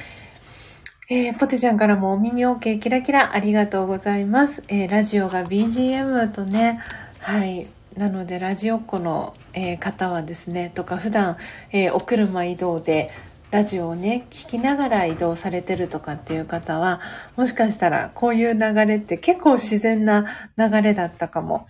[1.07, 4.63] えーポテちゃんからもお耳 OK キラキラありがとうございます。
[4.69, 6.79] えーラジオが BGM とね、
[7.19, 7.67] はい。
[7.95, 11.37] なので、ラジオっ子の、えー方はですね、とか普段、
[11.71, 13.11] えお車移動で
[13.51, 17.01] ラジオをね、聞きながら移動されてるとかっていう方は、
[17.35, 20.25] もしかしたらこういう流れって結構自然な
[20.57, 21.67] 流れだったかも。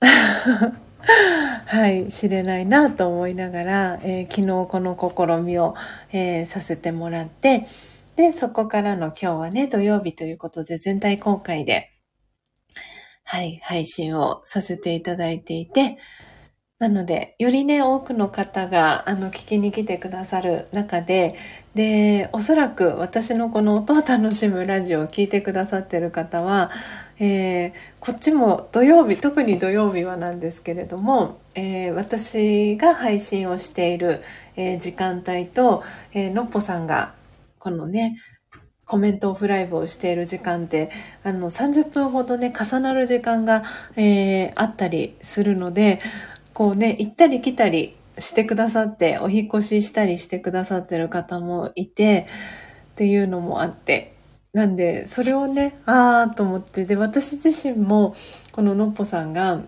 [1.66, 5.74] はい、知れないなと思いながら、えー昨日この試みを、
[6.12, 7.66] えーさせてもらって、
[8.18, 11.92] で、そこからの今日はね、土曜日ということで全体公開で、
[13.22, 15.98] はい、配信をさせていただいていて、
[16.80, 21.36] なので、よりね、多くの方が、あの、聞きに来てくださる中で、
[21.76, 26.72] で、おそらく私のこの音を楽しむラジオを聞いてくださってる方は、
[27.20, 34.22] えーこっちも土曜日、特に土曜日はなんですけれども、えー私が配信をしている、
[34.56, 35.84] えー時間帯と、
[36.14, 37.14] えーのっぽさんが、
[37.58, 38.18] このね、
[38.86, 40.90] コメントオフライブをしている時間って、
[41.22, 43.64] あの、30分ほどね、重なる時間が、
[43.96, 46.00] えーあったりするので、
[46.54, 52.26] こうね、行ったり来たりしてくださって、お引越ししたりしてくださってる方もいて、
[52.92, 54.14] っていうのもあって、
[54.52, 58.14] なんで、それをね、あーと思って、で、私自身も、
[58.52, 59.60] こののっぽさんが、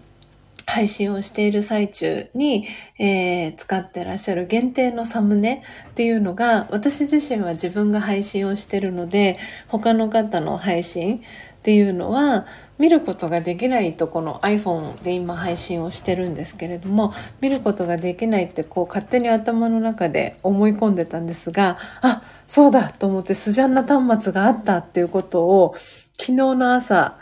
[0.71, 2.67] 配信をしている最中に、
[2.99, 9.39] えー使ってらっしゃる限定のサムネっていうのが、私自身は自分が配信をしてるので、
[9.69, 11.21] 他の方の配信っ
[11.63, 12.47] ていうのは、
[12.79, 25.75] 見ることができないとこの iPhone で今配信をしてるんですけれども、見ることができないってこう勝手に頭の中で思い込んでたんですが、あ、そうだと思ってスジャンナ端末があったっていうことを
[26.19, 27.19] 昨日の朝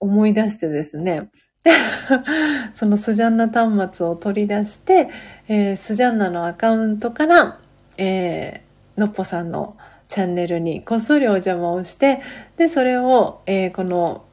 [0.00, 1.30] 思い出してですね、
[2.72, 5.08] そのスジャンナ端末を取り出して、
[5.48, 7.58] えースジャンナのアカウントから、
[7.98, 9.76] えーのっぽさんの
[10.08, 12.20] チャンネルにこっそりお邪魔をして、
[12.56, 14.24] で、それを、えーこの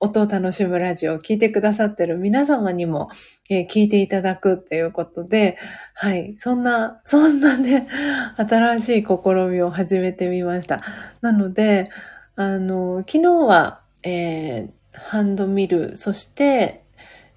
[0.00, 3.10] 音を楽しむラジオを聞いてくださってる皆様にも、
[3.50, 5.58] えー聞いていただくっていうことで、
[5.94, 7.88] はい、そんな、そんなね、
[8.36, 10.82] 新しい試みを始めてみました。
[11.20, 11.90] なので、
[12.36, 16.84] あの、昨日は、えーハンドミル、そして、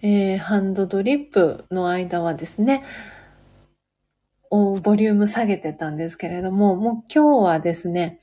[0.02, 2.84] えーハンドドリップの間はですね、
[4.50, 8.20] おボリューム下げてたんですけれども、もう今日はですね、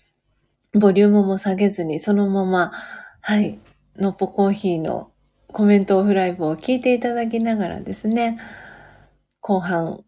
[0.75, 2.73] ボリュームも下げずに、そのまま、
[3.21, 3.59] はい、
[3.97, 5.11] のっぽコーヒーの
[5.53, 8.39] コメントオフライブを聞いていただきながらですね、
[9.41, 10.05] 後半、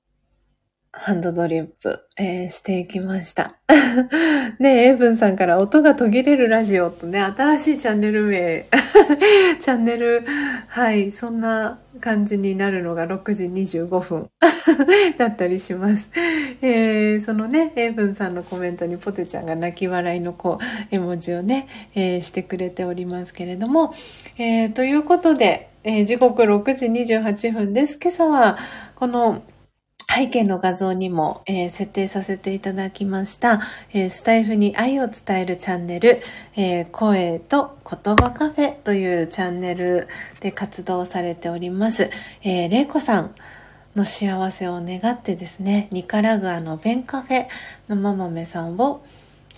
[0.92, 3.54] ハンドドリップ、えーしていきました。
[4.58, 8.66] ねエイブンさんから音が途切れるラジオとね、新しいチャンネル名、
[9.60, 10.24] チャンネル、
[10.66, 14.30] はい、そんな感じになるのが6時25分
[15.16, 16.10] だったりします。
[16.60, 20.64] えーそのね、エイブンさんのコメントにポテちゃんが泣き笑いのこう、
[20.94, 23.94] 絵文字をね、えーしてくれておりますけれども、
[24.38, 27.98] えーということで、え時刻6時28分です。
[28.02, 28.58] 今朝は、
[28.96, 29.42] この、
[30.12, 33.60] 背景の画像にも、えー設定させていただきました、
[33.92, 36.20] えースタイフに愛を伝えるチャンネル、
[36.56, 40.08] えー声と言葉カフェというチャンネル
[40.40, 42.10] で活動されております、
[42.42, 43.34] えー、れいこさん
[43.94, 47.46] の幸せを願ってですね、ニカラグアのベンカフェ
[47.88, 49.04] のママメさんを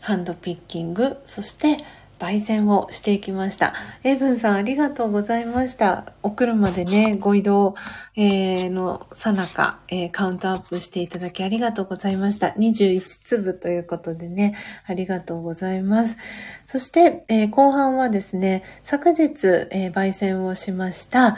[0.01, 1.79] ハンドピッキング、そして
[2.23, 3.75] 焙煎をしていきました。
[4.05, 6.13] エイブンさんありがとうございました。
[6.23, 7.75] お車でね、ご移動、
[8.15, 12.51] えーのさなか、えーカウントアップしていただきありがとうございました。
[12.51, 14.55] 21粒ということでね、
[14.87, 16.17] ありがとうございます。
[16.65, 21.37] そして、えー後半はですね、昨日、えー焙煎をしました。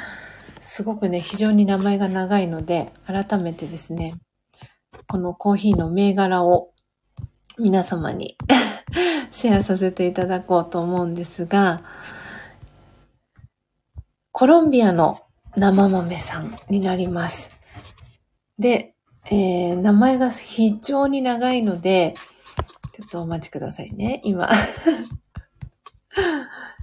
[0.60, 4.16] すごくね、非常に名前が長いので、改めてですね、
[5.08, 6.74] このコーヒーの銘柄を
[7.58, 8.36] 皆様に
[9.30, 11.82] シェアさせていただこうと思うんですが、
[14.32, 15.20] コロンビアの
[15.56, 17.54] 生豆さんになります。
[18.58, 18.94] で、
[19.26, 22.14] えー名前が非常に長いので、
[22.92, 24.48] ちょっとお待ちくださいね、今。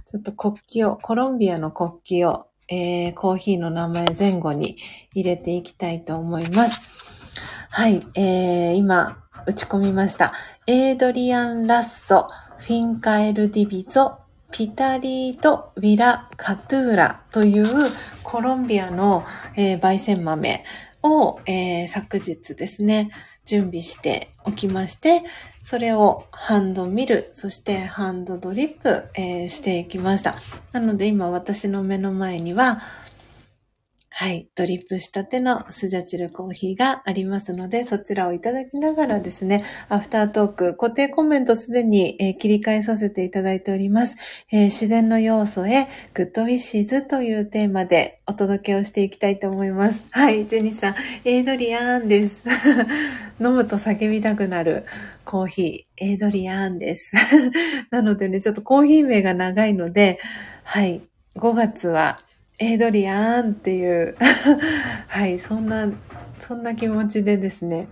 [0.06, 4.76] ちょっと国旗を、コロンビアの国旗を、えーコーヒーの名前前後に
[5.14, 7.30] 入れていきたいと思います。
[7.70, 10.32] はい、えー今、打ち込みました。
[10.66, 12.28] エイドリアン・ラッソ、
[12.58, 14.18] フィンカエル・ディビゾ、
[14.50, 17.66] ピタリート・ウィラ・カトゥーラという
[18.22, 19.24] コロンビアの、
[19.56, 20.64] えー焙煎豆
[21.02, 23.10] を、えー昨日ですね、
[23.44, 25.22] 準備しておきまして、
[25.62, 30.36] それをハンドミル、そしてハンドドリップ、えーしていきました。
[30.72, 32.82] なので今私の目の前には、
[34.14, 44.16] はい、ドリップしたてのスジャチルコーヒーがありますので、そちらをいただきながらですね、アフタートーク、固定コメントすでに、えー切り替えさせていただいております。
[44.52, 50.04] えー自然の要素へ Good Wishes というテーマでお届けをしていきたいと思います。
[50.10, 50.94] はい、ジェニーさん、
[51.24, 52.44] エイドリアンです。
[53.40, 54.84] 飲むと叫びたくなる
[55.24, 57.14] コーヒー、エイドリアンです。
[57.90, 60.18] なのでね、ちょっとコーヒー名が長いので、
[60.64, 61.00] はい、
[61.36, 62.18] 5月は
[62.62, 64.16] エイドリアンっていう、
[65.08, 65.88] はい、そんな、
[66.38, 67.88] そんな気持ちでですね、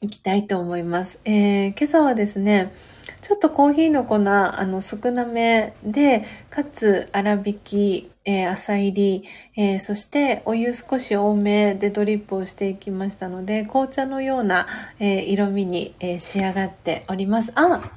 [0.00, 1.20] いきたいと思います。
[1.24, 2.72] えー今朝はですね、
[3.20, 9.24] ちょっとコーヒーの粉、あの、少なめで、かつ、粗挽き、えー浅入り、
[9.56, 14.66] えーそして、お湯少し多めでドリップをしていきましたので、紅茶のような、
[14.98, 17.52] えー色味に、えー仕上がっております。
[17.54, 17.92] あ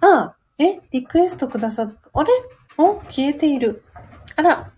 [0.00, 2.30] あえリクエストくださっ、あれ？
[2.78, 3.82] お消えている。
[4.36, 4.70] あら、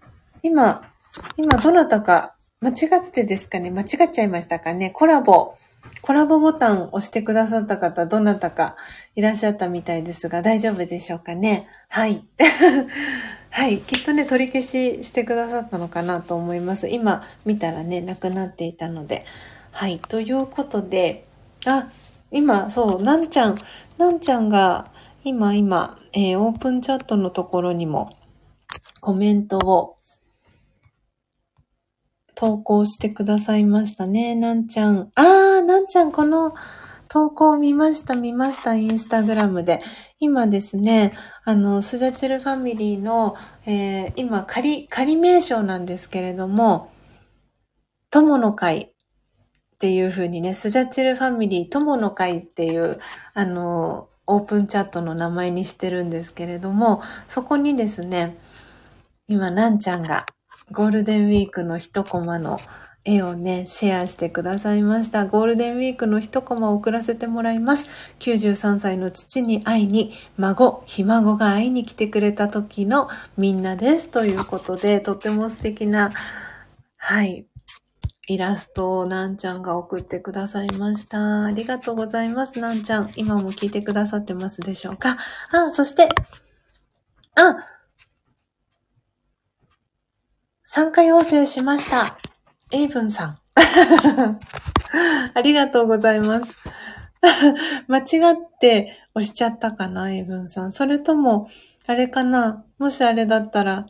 [0.42, 0.90] 今、
[1.36, 3.70] 今どなたか間違ってですかね？
[3.70, 4.90] 間違っちゃいましたかね？
[4.90, 5.54] コラボ。
[6.02, 8.76] コラボボタン押してくださった方、どなたか
[9.16, 11.66] いらっしゃったみたいですが、大丈夫でしょうかね？
[11.88, 12.24] はい。
[13.50, 13.78] はい。
[13.78, 16.88] きっとね、取り消ししてくださったのかなと思います。
[16.88, 19.24] 今見たらね、なくなっていたので。
[19.72, 19.98] はい。
[19.98, 21.24] ということで、
[21.66, 21.88] あ、
[22.30, 23.56] 今、そう、なんちゃん、
[23.98, 24.90] なんちゃんが、
[25.24, 28.16] 今、今、えーオープンチャットのところにも
[29.06, 29.98] コメントを
[32.34, 34.34] 投稿してくださいましたね。
[34.34, 35.12] なんちゃん。
[35.14, 36.54] あー、なんちゃん、この
[37.06, 39.80] 投稿見ました、見ました、インスタグラムで。
[40.18, 41.12] 今ですね、
[41.44, 46.90] あの、スジャチルファミリーの、えー今、仮、仮名称なんですけれども、
[48.10, 48.88] 友の会っ
[49.78, 52.98] ていう風にね、スジャチルファミリー友の会っていう、
[53.34, 58.36] あの、オープンチャットの名前にしてるんですけれども、そこにですね、
[59.28, 60.26] 今、なんちゃんが
[60.70, 62.58] ゴールデンウィークの一コマの
[63.04, 65.26] 絵をね、シェアしてくださいました。
[65.26, 67.88] ゴールデンウィークの一コマを送らせてもらいます。
[68.18, 74.10] 93歳の父に会いに、孫、ひ孫が会いに来てくれた時のみんなです。
[74.10, 76.12] ということで、とても素敵な、
[76.96, 77.46] はい、
[78.28, 81.44] イラストをなんちゃんが送ってくださいました。
[81.44, 83.10] ありがとうございます、なんちゃん。
[83.14, 85.16] 今も聞いてくださってますでしょうか？
[85.52, 86.08] あ、そして、
[87.36, 87.56] あ、
[90.76, 92.18] 参加要請しました。
[92.70, 93.38] エイブンさん。
[95.32, 96.68] ありがとうございます。
[97.88, 100.72] 間違って押しちゃったかな、エイブンさん。
[100.72, 101.48] それとも、
[101.86, 103.86] あれかなもしあれだったら、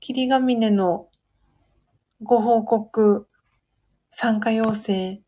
[0.00, 1.06] 霧ヶ峰の
[2.20, 3.28] ご報告、
[4.10, 5.22] 参加要請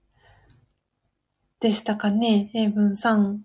[1.60, 3.44] でしたかね、エイブンさん。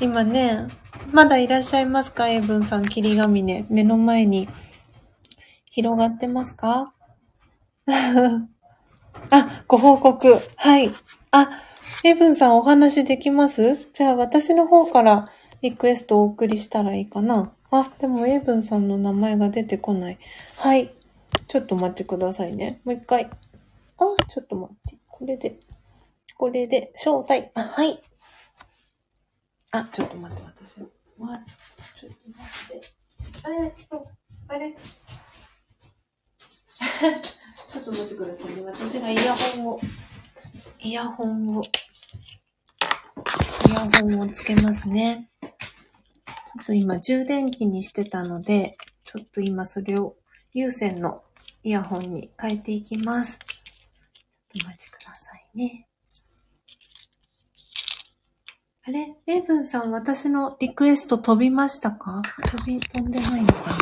[0.00, 0.68] 今ね、
[1.12, 3.66] まだいらっしゃいますか、エイブンさん、霧ヶ峰。
[3.68, 4.48] 目の前に
[5.76, 6.94] 広がってますか？
[7.86, 10.38] あ、ご報告。
[10.56, 10.88] はい。
[11.32, 11.60] あ、
[12.02, 13.76] エイブンさんお話できます？
[13.92, 15.28] じゃあ私の方から
[15.60, 20.18] リクエストお送りしたらいいかなあ、でもエイブンさんの名前が出てこない。
[20.56, 20.94] はい。
[21.46, 22.80] ちょっと待ってくださいね。
[22.84, 23.26] もう一回。
[23.26, 23.30] あ、
[24.26, 24.96] ちょっと待って。
[25.10, 25.60] これで、
[26.38, 27.50] これで、招待。
[27.52, 28.00] あ、はい。
[29.72, 30.76] あ、ちょっと待って、私。
[30.76, 30.88] ちょっ
[31.18, 32.80] と待って。
[33.44, 33.74] あれ、
[34.48, 34.74] あれ？
[36.78, 38.66] ちょっと待ってくださいね。
[38.66, 39.80] 私がイヤホンを、
[40.80, 41.66] イヤホンを、イ
[43.72, 45.30] ヤホンをつけますね。
[45.40, 50.16] ちょっと今充電器にしてたので、ちょっと今それを
[50.52, 51.22] 有線の
[51.62, 53.38] イヤホンに変えていきます。
[54.54, 55.86] お待ちくださいね。
[58.84, 59.16] あれ？
[59.26, 62.22] レイブンさん、私のリクエスト飛びましたか？
[62.50, 63.76] 飛び、飛んでないのかな？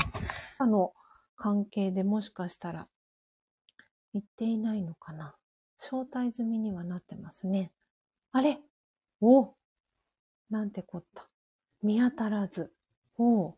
[0.61, 0.93] あの
[1.45, 2.89] 関係でもしかしたら
[4.15, 5.35] 行っていないのかな
[5.79, 7.71] 招待済みにはなってますね。
[8.33, 8.61] あれ？
[9.21, 9.53] お？
[10.49, 11.27] なんてこった。
[11.83, 12.73] 見当たらず。
[13.19, 13.49] お？
[13.51, 13.55] う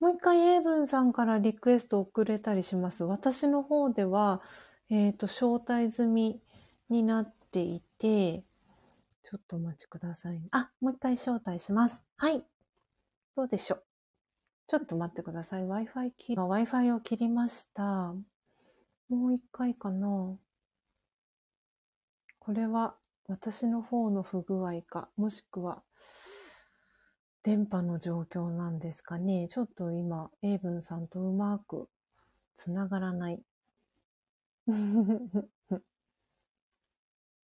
[0.00, 3.04] もう一回エイブンさんからリクエスト送れたりします。
[3.04, 4.40] 私の方では、
[4.88, 6.40] えっ、と、招待済み
[6.88, 8.44] になっていて、
[9.24, 10.40] ちょっとお待ちください。
[10.52, 12.00] あ、もう一回招待します。
[12.16, 12.42] はい。
[13.36, 13.89] どうでしょう？
[14.70, 15.64] ちょっと待ってください。
[15.64, 17.82] Wi-Fi 切、あ Wi-Fi を切りました。
[19.08, 20.38] もう一回かな。
[22.38, 22.94] これは
[23.26, 25.82] 私の方の不具合か、もしくは
[27.42, 29.48] 電波の状況なんですかね。
[29.50, 31.88] ちょっと今、エイブンさんとうまく
[32.54, 33.42] つながらない。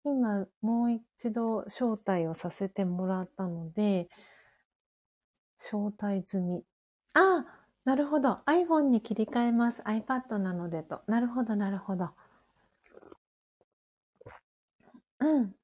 [0.04, 4.08] 今、もう一度招待をさせてもらったので、
[5.58, 6.64] 招待済み。
[7.16, 7.56] ああ
[7.86, 8.40] なるほど。
[8.46, 9.80] iPhone に切り替えます。
[9.82, 11.00] iPad なのでと。
[11.06, 12.10] なるほど、なるほど。
[15.20, 15.54] うん。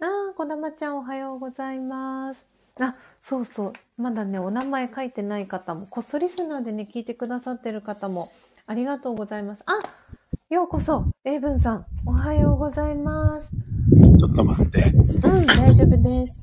[0.00, 2.46] ああ、こだまちゃんおはようございます。
[2.80, 3.72] あ、そうそう。
[4.00, 8.32] まだね、お名前書いてない方も、こっそリスナーでね、聞いてくださってる方も、
[8.66, 9.62] ありがとうございます。
[9.66, 9.78] あ
[10.48, 13.50] ようこそ、エイブンさん、おはようございます。
[14.18, 14.80] ちょっと待って。
[15.24, 16.34] うん、大丈夫です。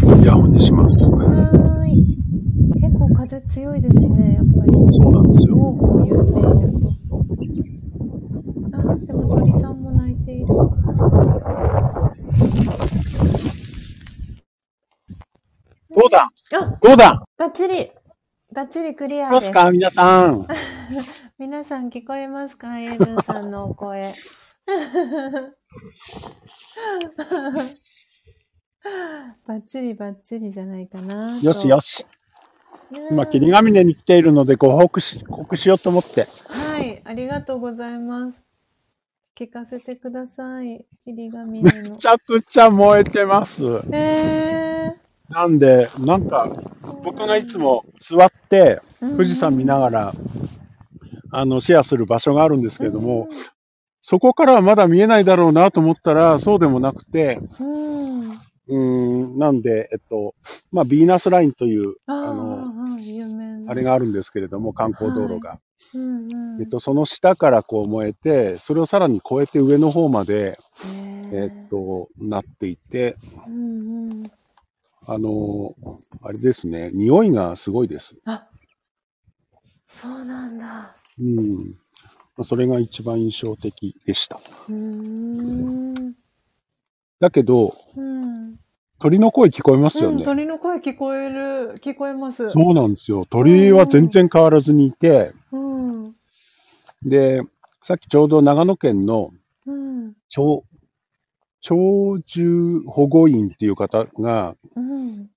[0.00, 1.10] イヤホンにします。
[1.12, 2.16] はーい。
[2.80, 4.72] 結構風強いですね、やっぱり。
[4.92, 5.54] そうなんですよ。
[5.56, 6.38] ゴーゴー言っている
[6.80, 6.92] と。
[8.76, 10.46] あ、でも鳥さんも鳴いている。
[10.46, 10.76] ど
[16.06, 16.28] うだ？
[16.54, 17.22] あ、どうだ？
[17.36, 17.90] バッチリ
[18.54, 19.52] バッチリクリアまですす。
[19.52, 20.46] か皆さん？
[21.38, 22.78] 皆さん聞こえますか？
[22.78, 24.10] エイブンさんのお声。
[29.46, 31.46] バッチリバッチリじゃないかなと。
[31.46, 32.04] よしよし。
[32.04, 32.22] うん
[33.10, 36.26] 今、霧ヶ峰に来ているのでご報告し、報告しようと思って。
[36.48, 38.42] はい、ありがとうございます。
[39.34, 40.84] 聞かせてください。
[41.06, 42.06] 霧ヶ峰のめち。
[42.06, 43.62] ゃくちゃ燃えてます。
[43.92, 44.94] え
[45.30, 50.12] なんで、なんか、ー、僕がいつも座って、うん富士山見ながら、
[51.30, 53.28] あの、シェアする場所があるんですけれども、
[54.02, 58.01] そこからはまだ見えないだろうなと思ったら、そうでもなくて、うん、
[58.68, 59.38] うん。
[59.38, 60.34] なんで、えっと、
[60.70, 62.64] まあ、ビーナスラインという、ああの、
[63.66, 65.58] あ、れがあるんですけれども、観光道路が。
[65.94, 66.60] うんうん。
[66.60, 70.58] えっと、その下からこう燃えて、それをさらに越えて上の方まで、
[71.32, 73.16] ええっと、なっていて、
[73.46, 74.22] うんうん。
[75.06, 75.74] あの、
[76.22, 78.14] あれですね、匂いがすごいです。
[78.24, 78.46] あ、
[79.88, 80.94] そうなんだ。
[81.18, 81.56] うん。
[82.36, 84.40] まあそれが一番印象的でした。
[84.68, 86.14] うーん。
[87.22, 88.56] だけど、うん。
[88.98, 90.24] 鳥の声聞こえますようん、ね。
[90.24, 92.50] 鳥の声聞こえる、聞こえます。
[92.50, 93.26] そうなんですよ。
[93.30, 96.16] 鳥は全然変わらずにいて、うん。
[97.04, 97.42] で、
[97.84, 99.30] さっきちょうど長野県の
[99.66, 100.14] うん。
[100.34, 100.62] 鳥、
[101.64, 105.30] 鳥獣保護員っていう方がうん。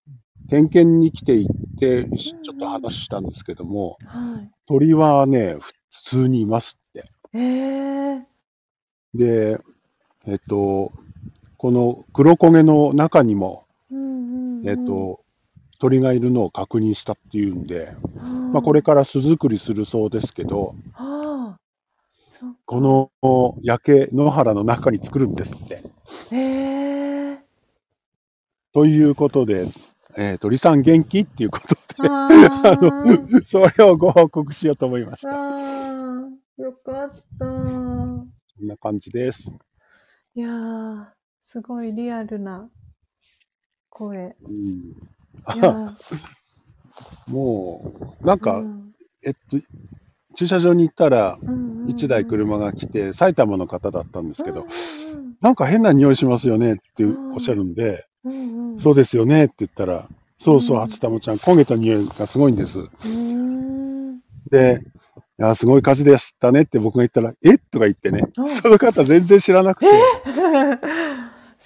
[0.50, 1.48] 点検に来ていっ
[1.80, 5.56] て、ちょっと話したんですけども、は鳥はね、
[5.92, 7.12] 普通にいますって。
[7.38, 7.40] い。
[7.40, 8.28] ええ
[9.14, 9.60] で、
[10.26, 10.92] えっと、
[11.58, 14.70] この黒焦げの中にも、うんうんうん。
[14.70, 15.22] えっと、
[15.80, 18.24] 鳥がいるのを確認したっていうんで、はあ、
[18.54, 20.76] まあ、これから巣作りするそうですけど、
[22.66, 25.84] この焼け野原の中に作るんですって。
[26.32, 27.46] ええ
[28.74, 29.68] ということで、
[30.18, 31.20] えー鳥さん元気？
[31.22, 35.30] っていうことあで、あ あの、それをご報告しようと思いました。
[36.58, 37.46] よかった。
[37.46, 39.56] んな感じです。
[40.36, 41.15] いやー、
[41.56, 42.68] すごいリアルな
[43.90, 44.36] 声。
[44.46, 44.94] うん、
[47.32, 48.92] もう、なんー、か、うん。
[49.24, 49.58] えっと、
[50.36, 51.96] 駐車場に行ったら、うんうんうん。
[51.96, 58.74] 1台車が来て、埼玉の方だったんですけど、うんなんか変な匂いしますよねっておっしゃるんで、うんうん。
[58.74, 60.82] うん、そうですよねって言ったら、そうそう、うん。
[60.82, 62.80] 初玉ちゃん、焦げた匂いがすごいんです。
[64.52, 64.82] で、
[65.38, 68.50] いや、すごい火事でしたねって僕が言ったら、えとか言ってね、うん。
[68.50, 69.88] その方全然知らなくて、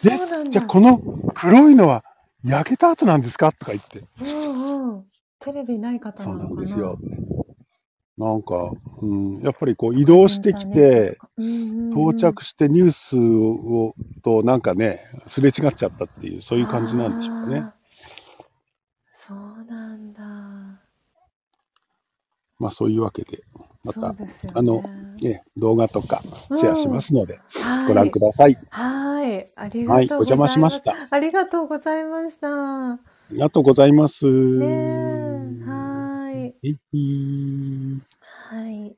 [0.01, 0.99] じゃあこの
[1.33, 2.03] 黒いのは
[2.43, 3.51] 焼けた後なんですか？
[3.51, 5.05] とか言って、うんうん。
[5.39, 6.97] テレビない方そうななのかなんですよ。
[8.17, 8.71] なんか、
[9.01, 11.17] うん、やっぱりこう移動してきて、、
[11.91, 17.63] 到着してニュースをとなんかね、すれ違っちゃったっていう、そういう感じなんでしょうかね。
[19.13, 19.37] そう
[19.69, 20.21] なんだ。
[22.59, 23.43] まあそういうわけで、
[23.83, 24.27] またね。
[24.53, 24.83] あの
[25.21, 26.21] ね、動画とか
[26.57, 28.55] シェアしますので、はい、ご覧ください。
[28.69, 29.47] はい。
[29.55, 30.37] ありがとうございます。
[30.37, 30.93] はいお邪魔しました。
[31.09, 32.91] ありがとうございました。
[32.93, 32.99] あ
[33.31, 34.27] りがとうございます。
[34.27, 34.31] は
[36.33, 36.55] い。
[36.63, 38.01] えい
[38.49, 38.95] はい。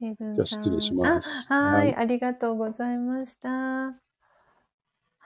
[0.00, 3.94] じゃあ失礼しますあはい、はいありがとうございました。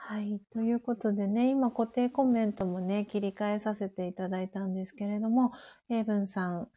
[0.09, 0.41] はい。
[0.53, 5.51] ということでね、今固定コメントもね、切り替えさせていただいたんですけれども、
[5.89, 6.67] エイブンさん、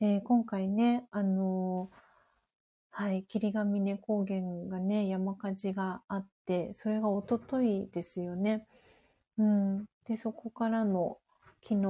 [0.00, 1.96] えー今回ね、あのー
[2.96, 8.66] はい、霧ヶ峰高原がね、山火事があって、それが一昨日ですよね。
[9.36, 9.84] うん。
[10.06, 11.18] で、そこからの
[11.64, 11.80] 昨日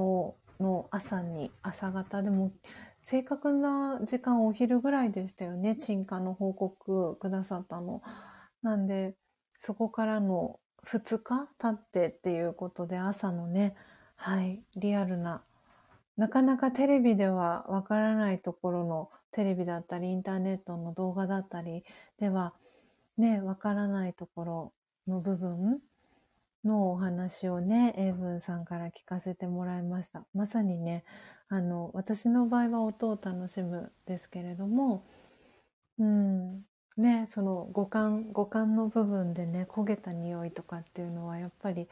[0.59, 2.51] の朝に、朝方でも、
[3.03, 5.75] 正確な時間お昼ぐらいでしたよね。
[5.75, 8.01] 鎮火の報告くださったの。
[8.63, 9.15] なんで、
[9.59, 13.75] そこからの2日経ってっていうことで朝のね、
[14.15, 15.43] はい、リアルな、
[16.17, 21.83] なかなかテレビではわからないところのテレビだったりインターネットの動画だったり
[22.19, 22.53] では
[23.17, 24.73] ね、わからないところ
[25.07, 25.79] の部分
[26.63, 30.25] のお話をね、英文さんから聞かせてもらいました。
[30.33, 31.05] まさにね、
[31.47, 35.05] あの、私の場合は音を楽しむですけれども、
[35.97, 36.61] うん、
[36.97, 41.87] ね、その五感、五感の部分でね、焦げた匂いとかっていうのはやっぱり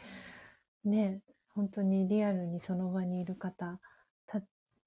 [0.84, 1.22] ね、
[1.56, 3.80] 本当にリアルにその場にいる方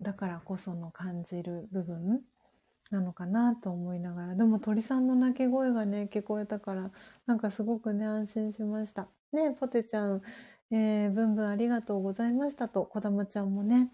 [0.00, 2.22] だからこその感じる部分
[2.90, 6.90] なのかなと思いながら、でも鳥さんの鳴き声がね、聞こえたから、
[7.26, 9.08] なんかすごくね、安心しました。
[9.32, 10.22] ね、ポテちゃん、
[10.70, 13.90] えー、ブンブンありがとうございましたと、こだまちゃんもね、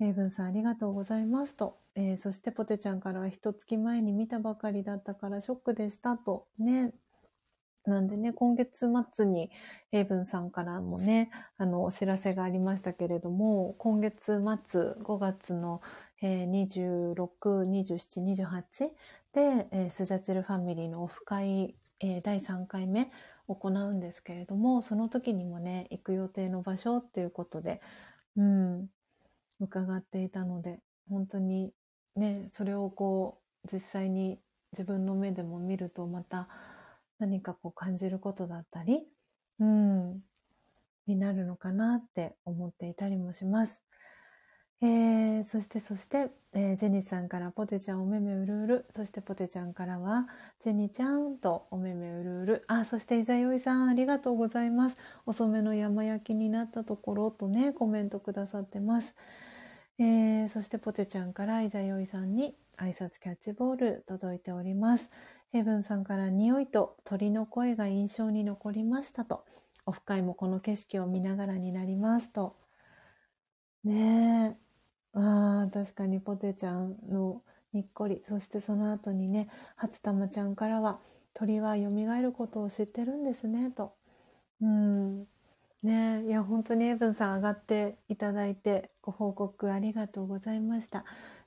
[0.00, 6.92] えー、ブンさんありがとうございますと、えー、そしてポテちゃんからは一月前に見たばかりだったからショックでしたと、ね。
[7.86, 9.50] なんでね、今月末に、
[9.92, 15.82] エイブンさんからもね、あの、お知らせがありましたけれども、今月末、5月の、
[16.22, 18.90] えー、26、27、28
[19.34, 23.10] で、えースジャチルファミリーのオフ会、えー第3回目
[23.48, 27.82] 行うんですけれども、その時にもね、行く予定の場所っていうことで、
[28.36, 28.88] うん、
[29.60, 30.80] 伺っていたので、
[31.10, 31.72] 本当に
[32.16, 34.38] ね、それをこう、実際に
[34.72, 36.48] 自分の目でも見るとまた
[37.18, 39.06] 何かこう感じることだったり、
[39.60, 40.20] うん、
[41.06, 43.80] になるのかなって思っていたりもします。
[44.82, 48.86] えー、そしてそして、えー、ジェニさんからポテちゃんおめめうるうる。
[48.94, 50.26] そしてポテちゃんからは、
[50.60, 52.64] ジェニちゃんとおめめうるうる。
[52.66, 54.98] あ、そしていざよいさんありがとうございます。
[55.24, 59.14] 遅めの山焼きになったところとね、コメントくださってます。
[59.98, 65.10] えー、そしてポテちゃんからいざよいさんに挨拶キャッチボール届いております。
[65.54, 69.44] ヘブンさんから匂いと鳥の声が印象に残りましたと。
[69.86, 72.56] オフ会もこの景色を見ながらになりますと。
[73.84, 74.56] ね
[75.14, 75.16] え。
[75.16, 77.40] ああ、確かにポテちゃんの
[77.72, 78.20] にっこり。
[78.26, 80.98] そしてその後にね、初玉ちゃんからは、
[81.34, 81.88] 鳥は蘇
[82.20, 83.94] ることを知ってるんですね、と。
[84.60, 85.28] うん。
[85.84, 91.04] ねいや、本当にエブンさん上がっていただいて、ご報告ありがとうございました。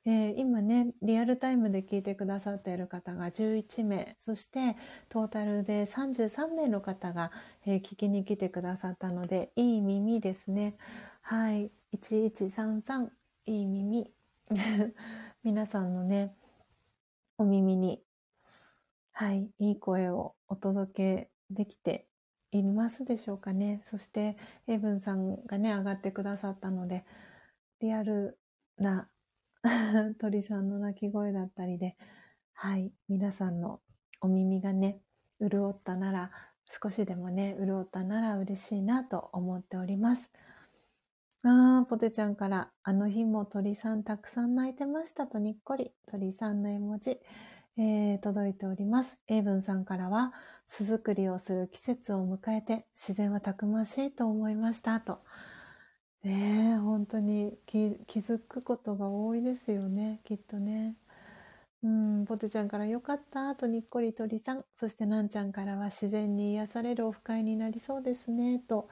[0.07, 4.77] えー、今ね、リアルタイムで聞いてくださっている方が11名、そして
[5.09, 7.29] トータルで33名の方が、
[7.65, 10.77] えー、聞きに来てくださったので、いい耳ですね。
[11.19, 11.71] はい。
[11.93, 13.09] 1133
[13.47, 14.13] いい耳。
[15.43, 16.33] 皆さんのね、
[17.37, 18.01] お耳に、
[19.11, 22.07] はい、いい声をお届けできて
[22.51, 23.81] いますでしょうかね。
[23.83, 27.03] そして、エブンさんがね、上がってくださったので、
[27.81, 28.39] リアル
[28.77, 29.09] な
[30.19, 31.95] 鳥さんの鳴き声だったりで、
[32.53, 33.81] はい、皆さんの
[34.21, 34.99] お耳がね、
[35.41, 36.31] 潤ったなら、
[36.81, 40.31] 少しでもね、潤ったなら嬉しいなと思っております。
[41.43, 47.19] ああ、ポテちゃんから、あの日も鳥さんたくさん泣いてましたとにっこり、鳥さんの絵文字、
[47.77, 49.17] えー、届いております。
[49.27, 50.33] エイブンさんからは、
[50.67, 55.19] 巣作りをする季節を迎えて、自然はたくましいと思いましたと。
[56.23, 60.95] ねえ、本当に気気づくことが多いですよね、きっとね。
[61.83, 64.65] うん、ポテちゃんからよかったとにっこり鳥さん。
[64.75, 68.89] そしてなんちゃんからは自然に癒されるオフ会になりそうですね、と。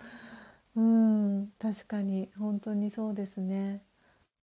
[0.75, 3.83] うん、確かに、本当にそうですね。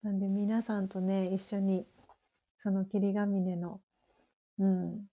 [0.03, 1.87] なんで皆さんとね、一緒に、
[2.59, 3.81] その霧ヶ峰の、
[4.59, 5.07] うん、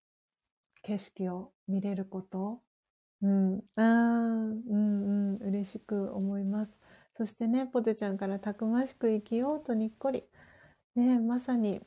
[0.83, 2.63] 景色を見れること、
[3.23, 3.85] うん、あう
[4.77, 6.79] んうん、嬉しく思います。
[7.19, 10.25] そしてね、ポテちゃんからたくましく生きようとにっこり。
[10.97, 11.81] ね、まさに、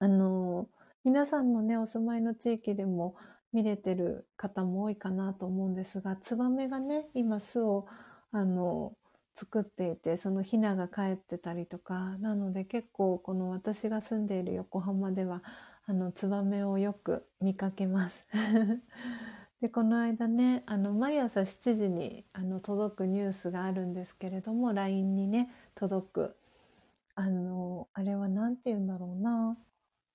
[0.00, 0.68] あの、
[1.04, 3.16] 皆さんのね、お住まいの地域でも
[3.52, 7.86] 見れてる方も多いかなと思うんですが、ツバメがね、今巣を
[8.32, 8.94] あの、
[9.34, 15.42] 作っていて、そのヒナが帰ってたりとか、なので結構この私が住んでいる横浜では、
[15.86, 18.26] あの、ツバメをよく見かけます。
[19.62, 26.36] で、この間ね、あの、毎朝7時にあの届くニュースがあるんですけれども、LINE にね、届く。
[27.14, 29.56] あの、あれは何て言うんだろうな。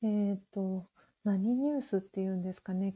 [0.04, 0.86] えっ、ー、と、
[1.24, 2.94] 何ニュースっていうんですかね。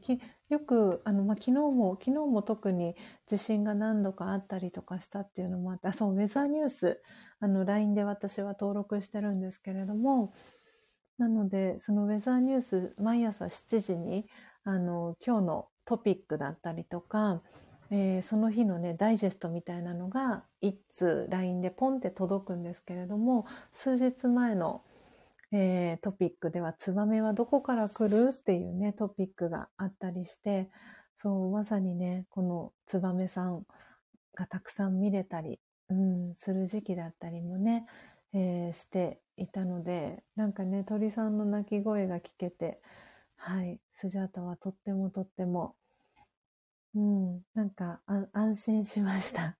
[0.50, 2.96] よく、あの、まあ、昨日も、昨日も特に
[3.26, 7.02] 地震が何度かあったりとかしたっていうのもあって、あ、そう、ウェザーニュース、
[7.40, 10.34] あの、LINE で私は登録してるんですけれども、
[11.16, 14.26] なので、そのウェザーニュース、毎朝7時に、
[14.64, 17.42] あの、今日のトピックだったりとか、
[17.90, 24.82] えー、その日のね、ダイジェストみたいなのが、一通 LINE でポンって届くんですけれども、数日前の
[25.54, 30.70] えー、トピックでは、ツバメはどこから来るっていうね、トピックがあったりして、
[31.18, 33.66] そう、まさにね、このツバメさん
[34.34, 35.60] がたくさん見れたり、
[35.90, 37.84] うん、する時期だったりもね、
[38.32, 42.80] えー、していたので、なんかね、鳥さんの鳴き声が聞けて、
[43.44, 45.74] はい、スジャータはとってもとっても、
[46.94, 47.98] うん、なんか
[48.32, 49.56] 安心しました。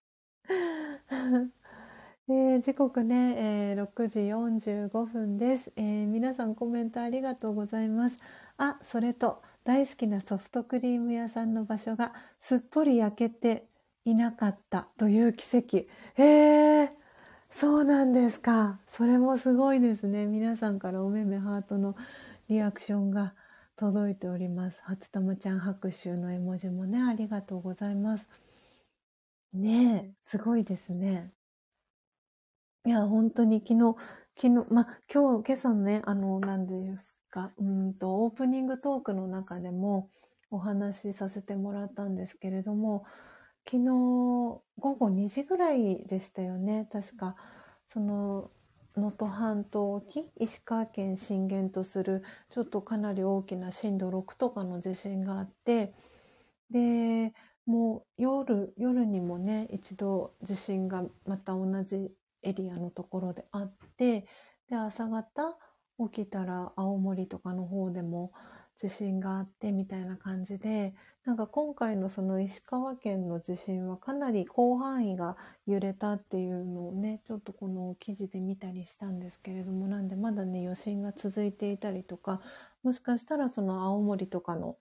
[2.29, 8.19] えー、時刻ね、えー、6時45分です、えー、皆さんコメントありがとうございます。
[8.57, 13.67] あ、それと大好きなソフトクリーム屋さんの場所がすっぽり焼けて
[14.05, 15.89] いなかったという奇跡。
[16.23, 16.91] えー、
[17.51, 18.79] そうなんですか。
[18.87, 20.27] それもすごいですね。
[20.27, 21.97] 皆さんからおめめハートの
[22.49, 23.35] リアクションが
[23.77, 24.81] 届いております。
[24.85, 28.28] 初玉ちゃん拍手の絵文字もね、ありがとうございます。
[29.53, 31.32] ねえ、すごいですね。
[32.85, 33.97] いや、本当に昨日、
[34.36, 40.11] 昨日、ま今日、今朝ね、あの、なんですか、うんと、オープニングトークの中でも
[40.51, 43.05] お話しさせてもらったんですけれども、
[43.65, 46.89] 昨日、午後2時ぐらいでしたよね。
[46.93, 47.36] 確か、
[47.86, 48.51] その、
[48.97, 55.94] 能登半島沖、石川県震源とする、ちょっとかなり大きな震度6とかの地震があって、
[56.70, 57.32] で、
[57.66, 62.10] もう夜、夜にもね、一度地震がまた同じ
[62.43, 64.27] エリアのところであって、
[64.69, 65.56] で、朝方
[66.10, 68.32] 起きたら青森とかの方でも
[68.77, 70.94] 地震があってみたいな感じで、
[71.24, 75.36] なんか今回のその石川県の地震はかなり広範囲が
[75.66, 82.40] 揺れたっていうのをね、ちょっとこの記事で見たりしたんですけれども、なんでまだね、余震が続いていたりとか、
[82.82, 84.77] もしかしたらその青森とかの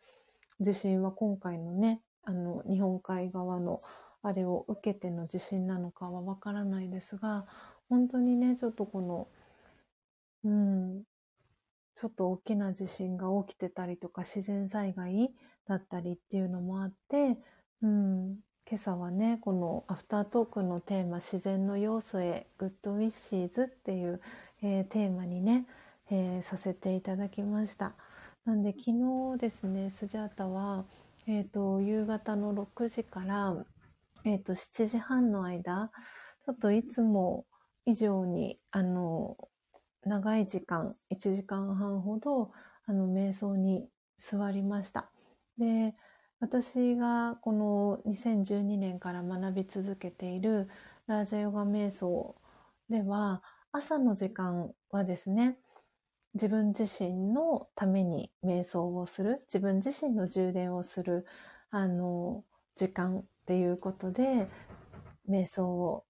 [0.60, 3.80] 地震は今回のね、あの、日本海側の
[4.24, 7.46] あれを受けての地震なのかはわからないですが、
[7.90, 9.28] 本当にね、ちょっとこの、
[10.44, 11.04] うん、
[12.02, 15.32] ちょっと大きな地震が起きてたりとか、自然災害
[15.68, 17.38] だったりっていうのもあって、
[17.84, 18.38] うん、
[18.68, 24.20] 今朝はね、このアフタートークのテーマ、自然の要素へグッドウィッシーズっていう、
[24.64, 25.68] えー、テーマにね、
[26.10, 27.94] えー、させていただきました。
[28.46, 28.94] なんで昨
[29.34, 30.86] 日ですね、スジャータは、
[31.28, 33.64] え、ー、と、夕方の6時から、
[34.26, 35.92] えっ、と、7時半の間、
[36.48, 37.46] ちょっといつも
[37.86, 39.38] 以上に、あの、
[40.04, 42.52] 長い時間、1時間半ほど、
[42.86, 43.88] あの、瞑想に
[44.18, 45.12] 座りました。
[45.58, 45.94] で、
[46.40, 50.70] 私がこの2012年から学び続けている
[51.06, 52.36] ラージャヨガ瞑想
[52.90, 55.58] では、朝の時間はですね、
[56.34, 61.26] 自分自身のために瞑想をする、自分自身の充電をする、
[61.70, 62.44] あの、
[62.76, 64.48] 時間っていうことで、
[65.30, 66.06] 瞑想を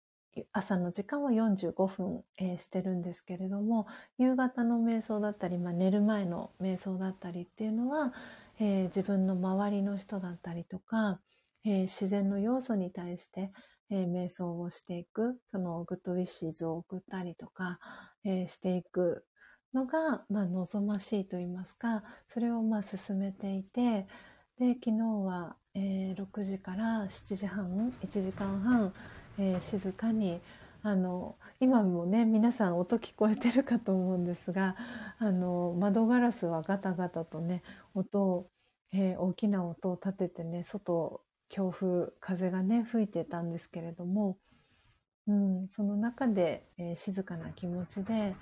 [0.51, 3.87] 朝の時間は45分、えー、してるんですけれども、
[4.17, 8.13] 夕方の瞑想だったり、まあ、寝る前の瞑想だったりっていうのは、
[8.59, 11.19] えー、自分の周りの人だったりとか、
[11.65, 13.51] えー、自然の要素に対して、
[13.93, 17.77] え瞑想をしていく、そのグッドウィッシーズを送ったりとか、
[18.23, 19.25] えしていく
[19.73, 24.07] のが、まあ、望ましいと言いますか、それをまあ進めていて、
[24.57, 28.93] で、昨日は、え6時から7時半、1時間半、
[29.41, 30.39] えー、静かに
[30.83, 34.75] あの今もね皆さん音聞こえてるかと思うんですが
[35.17, 37.63] あの窓ガラスはガタガタとね
[37.95, 38.49] 音を、
[38.93, 44.37] えー、大きな音を立ててね外強風風がね吹いてたんですけれども、
[45.27, 48.35] うん、その中で、えー、静かな気持ちで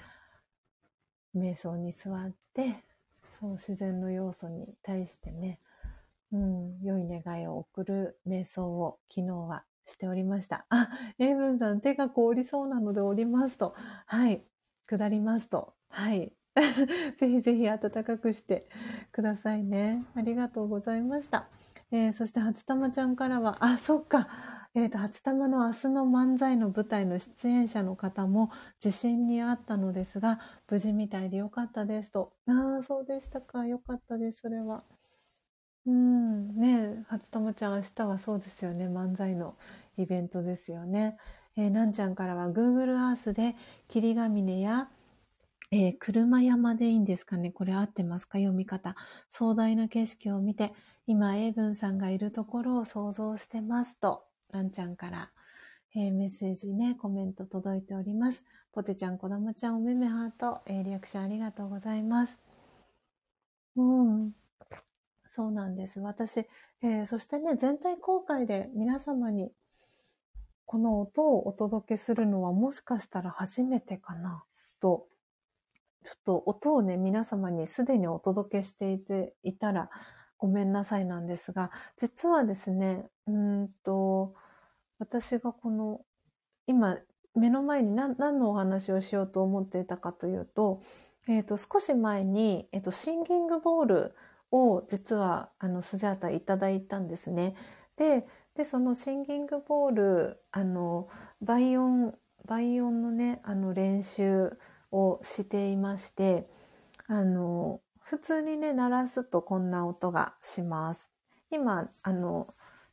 [1.33, 2.83] 瞑想に座って
[3.39, 5.59] そう自然の要素に対してね、
[6.33, 10.65] うん、良い願いを送る瞑想を昨日はしておりました。
[10.69, 13.73] あ、エイブンさん、手が凍りそうなので降りますと。
[14.05, 14.43] はい。
[14.87, 15.73] 下りますと。
[15.89, 16.31] はい。
[17.17, 18.67] ぜひぜひ暖かくして
[19.11, 20.05] くださいね。
[20.15, 21.47] ありがとうございました。
[21.91, 24.27] えー、そして初玉ちゃんからは、あ、そっか。
[24.75, 30.39] えっ、ー、と、初玉の明日の漫才の舞台の出演者の方も地震にあったのですが、
[30.69, 32.33] 無事みたいでよかったですと。
[32.47, 33.65] ああ、そうでしたか。
[33.65, 34.83] よかったです、それは。
[35.85, 38.87] うん、ね初友ちゃん明日はそうですよね。
[38.87, 39.55] 漫才の
[39.97, 41.17] イベントですよね。
[41.55, 43.55] えー、なんちゃんからは Google Earth で
[43.87, 44.89] 霧ヶ峰や、
[45.71, 47.51] えー、車山でいいんですかね。
[47.51, 48.37] これ合ってますか？
[48.37, 48.95] 読み方。
[49.29, 50.73] 壮大な景色を見て、
[51.07, 55.31] 今、英文さんがいるところを想像してますと、なんちゃんから、
[55.95, 58.45] えー、メッセージね、コメント届いております。
[58.71, 62.37] ポテちゃん、こだまちゃん、おめめハート、えー、リアクションありがとうございます。
[63.75, 64.31] うん。
[65.29, 65.99] そうなんです。
[65.99, 66.39] 私、
[66.81, 69.51] えー、そしてね、全体公開で皆様に
[70.65, 74.43] この音をお届けするのはもしかしたら初めてかな
[74.81, 75.05] と、
[76.03, 79.91] ちょっと音をね、皆様にすでにお届けしていていたら
[80.39, 84.33] ごめんなさいなんですが、実はですね、うんと、
[84.97, 86.01] 私がこの、
[86.65, 86.97] 今、
[87.35, 90.81] 目の前に何のお話をしようと思っていたかというと、
[91.27, 94.15] えっ、ー、と、少し前に、えっ、ー、と、シンギングボール
[94.51, 97.55] を実は、あの、スジャータいただいたんですね。
[97.97, 98.25] で、
[98.59, 101.07] でそのシンギングボールあの
[101.41, 102.13] 倍音
[102.45, 104.51] 倍音のねあの練習
[104.91, 106.45] をしていまして
[107.07, 111.09] あの普通にね鳴らすとこんな音がします。
[111.51, 112.47] 今あの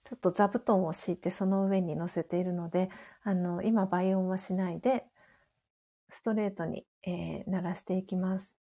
[0.05, 2.89] ちょっと座布団を敷いてその上に乗せているので
[3.25, 5.05] あの今倍音はしないで
[6.09, 8.56] ストレートに、えー、鳴らしていきます。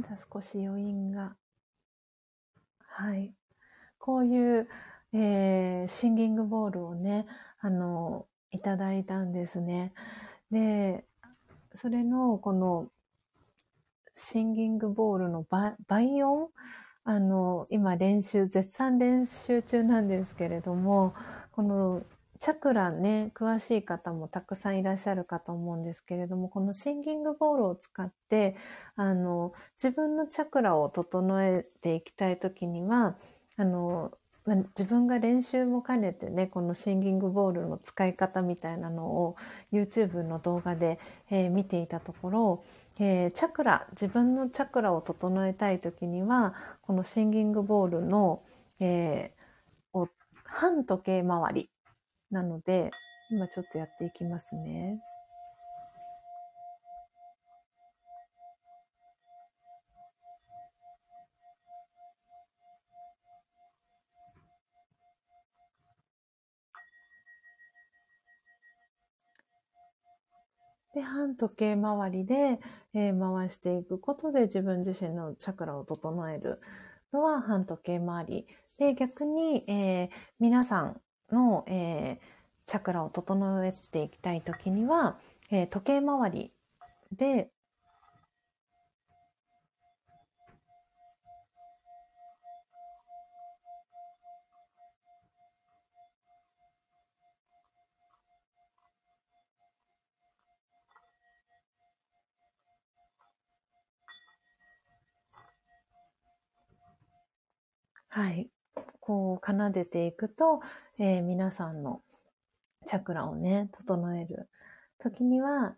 [0.00, 1.34] まだ少し余韻が。
[2.86, 3.34] はい。
[3.98, 4.68] こういう、
[5.12, 7.26] えー、シンギングボールをね、
[7.58, 9.92] あの、いただいたんですね。
[10.52, 11.04] で、
[11.74, 12.86] それの、この、
[14.14, 15.44] シンギングボールの
[15.88, 16.50] 倍音？
[17.02, 21.12] あの、今練習、絶賛練習中なんですけれども、
[21.50, 22.04] この
[22.40, 28.56] チャクラね、詳しい方もたくさんいらっしゃるかと思うんですけれども、このシンギングボールを使って、
[28.96, 33.16] あの、自分のチャクラを整えていきたいときには、
[33.56, 34.12] あの、
[34.48, 39.36] ま、自分が練習も兼ねてねこのシンギングボールの使い方みたいなのを
[39.72, 40.98] YouTube の動画で、
[41.30, 42.64] えー、見ていたところ、
[42.98, 48.42] えー、チャクラ自分のチャクラを整えたい時にはこのシンギングボールの、
[48.80, 50.08] えー、を
[50.44, 51.70] 半時計回り
[52.30, 52.90] なので
[53.30, 55.00] 今ちょっとやっていきますね。
[70.98, 72.58] で、半時計回りで、
[72.92, 76.60] えー、回していくことで自分自身のチャクラを整える
[77.12, 78.46] のは半時計回り。
[78.78, 80.08] で、逆に、えー、
[80.40, 81.00] 皆さん
[81.32, 82.18] の、えー、
[82.66, 85.18] チャクラを整えていきたいときには、
[85.50, 86.54] え時計回り
[87.12, 87.50] で
[108.08, 108.50] はい。
[109.08, 110.60] こう奏でていくと、
[110.98, 112.02] えー、皆さんの
[112.86, 114.50] チャクラをね、整える
[115.02, 115.74] 時には、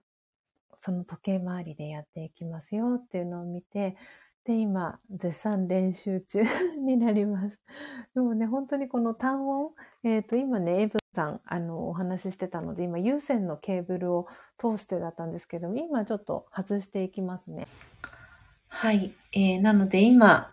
[0.72, 3.96] その時計回りでやっていきますよっていうのを見て、
[4.44, 6.40] で、今、絶賛練習中
[6.84, 7.60] になります。
[8.16, 14.26] でもね、本当にこの単音、えっ、ー、と、今ね、エブさん、あの、お話ししてたので、今、有線のケーブルを
[14.58, 17.68] 通してだったんですけども、今ちょっと外していきますね。
[18.66, 19.14] はい。
[19.32, 20.50] えー、なので今、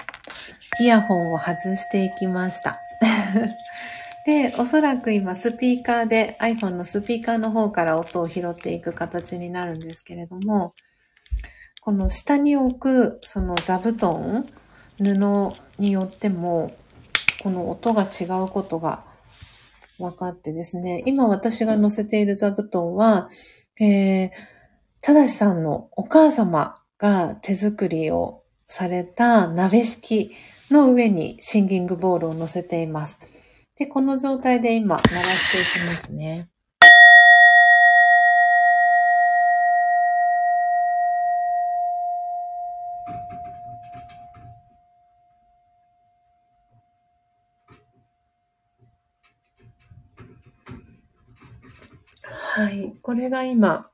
[0.80, 2.80] イヤホンを外していきました。
[4.26, 10.74] で、おそらく今スピーカーで iPhone のスピーカーの方から音を拾っていく形になるんですけれども、
[11.82, 14.46] この下に置くその座布団、
[14.98, 16.76] 布によっても、
[17.42, 19.06] この音が違うことが
[19.98, 23.30] 分かってですね、今私が乗せている座布団は、
[23.80, 24.30] えー、
[25.02, 30.32] ただしさんのお母様が手作りをされた鍋敷
[30.74, 33.20] の上にシンギングボールを乗せています。
[33.78, 36.50] で、この状態で今、鳴らしていきますね。
[52.58, 52.96] はい。
[53.04, 53.88] これが今、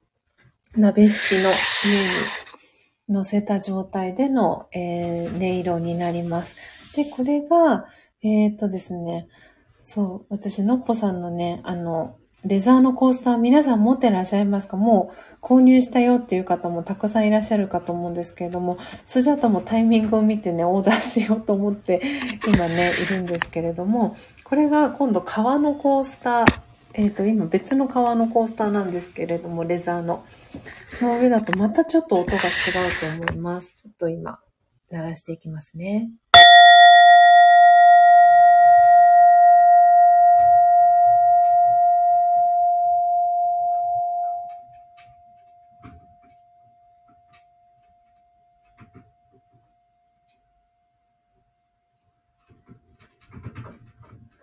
[0.76, 2.43] 鍋敷の上に
[3.10, 6.96] 乗せた状態での、えー、音色になります。
[6.96, 7.86] で、これが、
[8.22, 9.28] えっ、とですね、
[9.84, 12.16] そう、私、のっぽさんのね、あの、
[12.46, 14.76] レザーのコースター皆さん持ってらっしゃいますか？
[14.76, 22.02] もう購入したよっていう方もたくさんいらっしゃるかと思うんですけれども、スジャタもタイミングを見てね、オーダーしようと思って
[22.46, 26.62] 今ね、いるんですけれども、これが今度革のコースター、
[26.96, 30.24] えっ、ー、と、今別の革のコースターなんですけれども、レザーの。
[31.02, 33.76] の上だとまたちょっと音が違うと思います。
[33.82, 34.40] ちょっと今、
[34.92, 36.12] 鳴らしていきますね。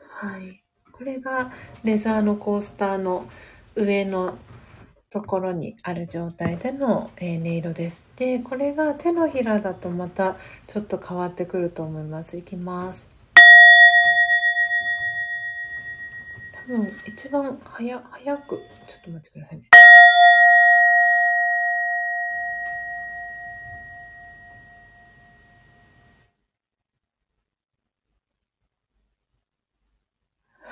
[0.09, 0.60] はい。
[1.01, 1.51] これが
[1.83, 3.25] レザーのコースターの
[3.75, 4.37] 上の
[5.09, 8.05] ところにある状態での、え音色です。
[8.17, 10.37] で、これが手のひらだとまた
[10.67, 12.37] ちょっと変わってくると思います。
[12.37, 13.09] いきます。
[16.53, 19.65] 多分一番早早く、ちょっと待ってくださいね。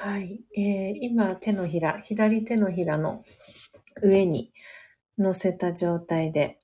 [0.01, 0.41] はい。
[0.61, 3.23] えー、今、手のひら、左手のひらの
[4.03, 4.53] 上に
[5.17, 6.59] 乗せた状態で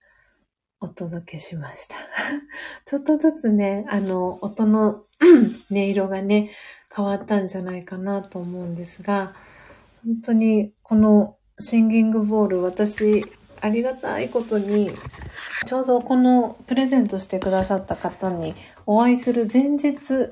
[0.81, 1.95] お届けしました。
[2.87, 5.05] ちょっとずつね、あの、音の
[5.71, 6.51] 音色がね、
[6.95, 9.37] 変わったんじゃないかなと思うんですが、
[10.05, 13.25] 本当にこのシンギングボール、私、
[13.61, 14.91] ありがたいことに、
[15.67, 18.57] ちょうどこのプレゼントしてくださった方に
[18.87, 20.31] お会いする前日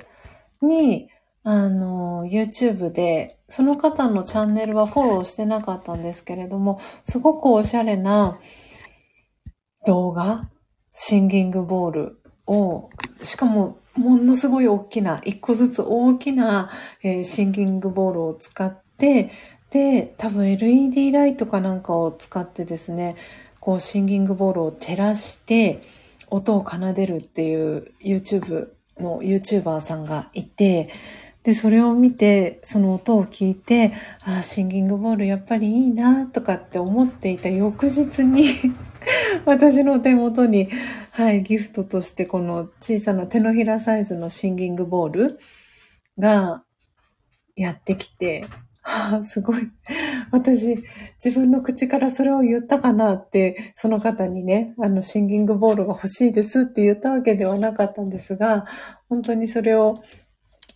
[0.61, 1.09] に、
[1.45, 8.39] あの、YouTube で、その方のチャンネルはフォローしてなかったんですけれども、すごくおしゃれな
[9.87, 10.49] 動画、
[10.95, 12.89] シンギングボールを、
[13.23, 16.71] しかも、ものすごい大きな、一個ずつ大きな、
[17.03, 19.31] えー、シンギングボールを使って、
[19.69, 23.17] で、多分 LED ライトかなんかを使ってですね、
[23.61, 25.83] こうシンギングボールを照らして、
[26.31, 30.89] 音を奏でるっていう YouTube の YouTuber さんがいて、
[31.43, 33.93] で、それを見て、その音を聞いて、
[34.25, 38.47] ああ、シンギングボールやっぱりいいな、とかって思っていた翌日に
[39.45, 40.69] 私の手元に、
[41.11, 45.39] はい、ギフトとしてこの小さな手のひらサイズのシンギングボール
[46.19, 46.63] が
[47.57, 48.47] やってきて、
[48.85, 49.71] はあ、すごい。
[50.33, 50.83] 私、
[51.25, 58.67] 自分の口からそれを言ったかなって、その方にね、あの、シンギングボールが欲しいですって言ったわけではなかったんですが、
[59.09, 60.03] 本当にそれを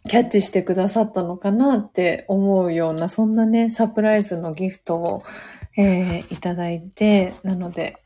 [0.07, 5.23] キャッチしてくださったのかなって思うような、そんなね、サプライズのギフトを、
[5.77, 7.97] えー、いただいて、なので、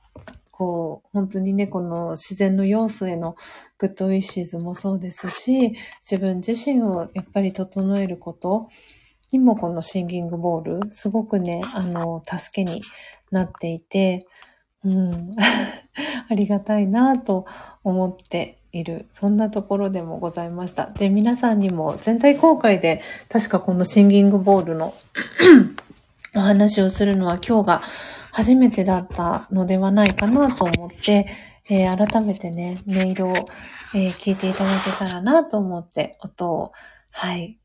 [0.50, 3.36] こう、本当にね、この自然の要素への
[3.78, 5.74] グッドウィッシーズもそうですし、
[6.10, 8.68] 自分自身をやっぱり整えること
[9.30, 12.82] にもこのシンギングボール、すごくね、あの、助けに
[13.30, 14.26] なっていて、
[14.84, 15.32] うん、
[16.28, 17.46] ありがたいなと
[17.82, 19.06] 思っている。
[19.12, 20.86] そんなところでもございました。
[20.90, 24.94] で、皆さんにも全体公開で確かこのシンギングボールの
[26.36, 27.82] お話をするのは今日が
[28.32, 31.26] 初めてだったのではないかなと思って、
[31.68, 33.34] えー、改めてね、音色を、
[33.94, 36.72] えー、聞いていただけたらなと思って音を、
[37.10, 37.59] はい、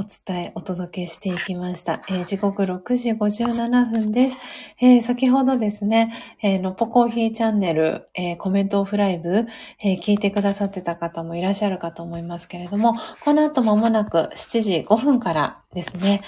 [0.00, 1.94] お伝え、お届けしていきました。
[2.08, 4.38] えー、時刻6時57分です。
[4.80, 9.46] えー、先ほどですね、えー、のポコーヒーチャンネル、えコメントオフライブ、
[9.82, 12.94] え聞いてくださってた方もいらっしゃるかと思いますけれども、
[13.24, 16.20] この後間もなく7時5分からですね、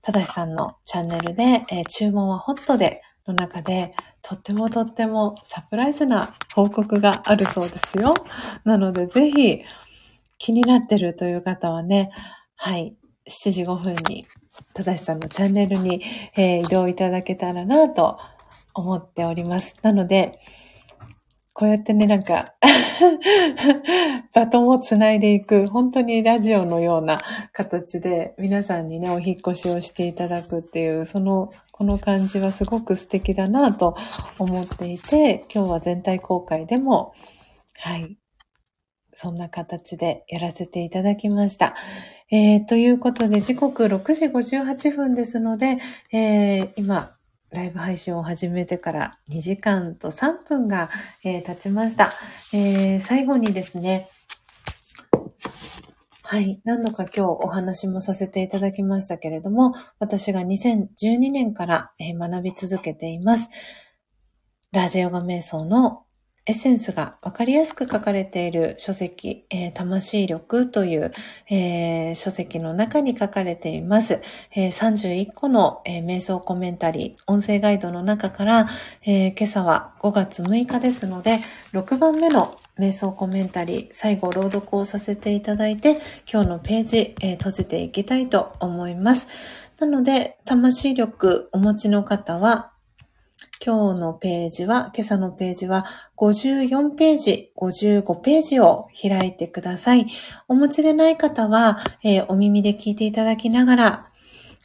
[0.00, 8.14] ただしさんのチャンネルで、え注文はホットでの中で、とってもとってもサプライズな報告があるそうですよ。
[8.62, 9.64] なので、ぜひ
[10.38, 12.12] 気になってるという方はね、
[12.60, 12.97] はい、
[13.28, 14.26] 7時5分に、
[14.74, 16.02] ただしさんのチャンネルに、
[16.36, 18.18] えー、移動いただけたらなと
[18.74, 19.76] 思っております。
[19.82, 20.40] なので、
[21.58, 22.54] こうやってね、なんか
[24.32, 27.18] バトンをつないでいく、本当にラジオのような
[27.52, 33.96] 形で皆さんにね、お引越しをしていただくっていう、その、この感じはすごく素敵だなと
[34.38, 37.12] 思っていて、今日は全体公開でも、
[37.74, 38.16] はい、
[39.12, 41.74] そんな形でやらせていただきました。
[42.30, 45.78] えー、ということで、時刻6時58分ですので、
[46.12, 47.10] えー、今、
[47.50, 50.90] ライブ配信を始めてから2時間と3分が、
[51.24, 52.12] えー、経ちました、
[52.52, 53.00] えー。
[53.00, 54.08] 最後にですね、
[56.22, 56.60] はい。
[56.64, 63.48] 何度か今日お話もさせていただきましたけれども、私が2012年から、えー、学び続けています。
[64.70, 66.04] ラジオガ瞑想の
[66.48, 71.12] エッセンスがわかりやすく書かれている書籍、えー、魂力という、
[71.50, 74.22] えー、書籍の中に書かれています。
[74.54, 78.66] えー、31個の、え瞑想コメンタリー、音声ガイドの中から、
[79.04, 81.38] え今朝は5月6日ですので、
[81.74, 85.98] 6番目の瞑想コメンタリー、最後朗読をさせていただいて、
[86.32, 89.28] 今日のページ、え閉じていきたいと思います。
[89.78, 92.72] なので、魂力お持ちの方は、
[93.64, 95.84] 今日のページは、今朝のページは
[96.16, 100.06] 54ページ、55ページを開いてください。
[100.46, 104.08] お持ちでない方は、えー、お耳で聞いていただきながら、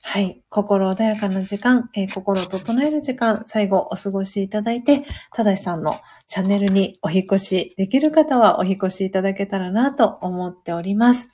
[0.04, 0.42] はい。
[0.50, 5.02] 心穏やかな時間、えー、心を整える時間、最後お過ごしいただいて、
[5.34, 5.94] ただしさんの
[6.28, 11.32] チャンネルにお引越しできる方はお引越しいただけたらなと思っております。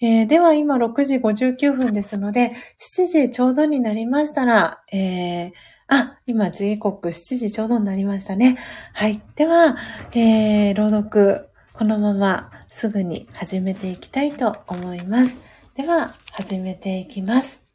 [0.00, 5.52] えー、では今6時59分ですので、7時ちょうどになりましたら、えー
[5.88, 8.58] あ、今時刻7時ちょうどになりましたね。
[8.92, 9.22] はい。
[9.36, 9.76] では、
[10.12, 15.38] えー、朗読、このまますぐに始めていきたいと思います。
[15.74, 17.66] では、始めていきます。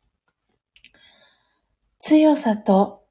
[2.00, 3.04] 強さと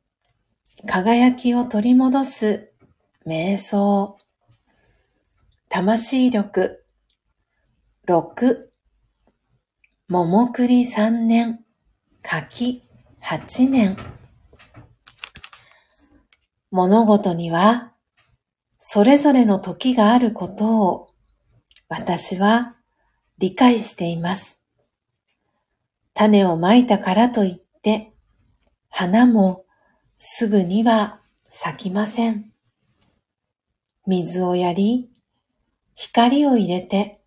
[0.86, 2.72] 輝きを取り戻す
[3.26, 4.18] 瞑想。
[5.68, 6.84] 魂力。
[8.06, 8.68] 6。
[10.08, 11.64] 桃栗3年。
[12.22, 12.82] 柿
[13.22, 14.17] 8年。
[16.70, 17.92] 物事には
[18.78, 21.08] それぞれの時があることを
[21.88, 22.76] 私は
[23.38, 24.60] 理解しています。
[26.14, 28.12] 種をまいたからといって
[28.88, 29.64] 花も
[30.16, 32.52] すぐには咲きません。
[34.06, 35.10] 水をやり、
[35.94, 37.20] 光を入れて、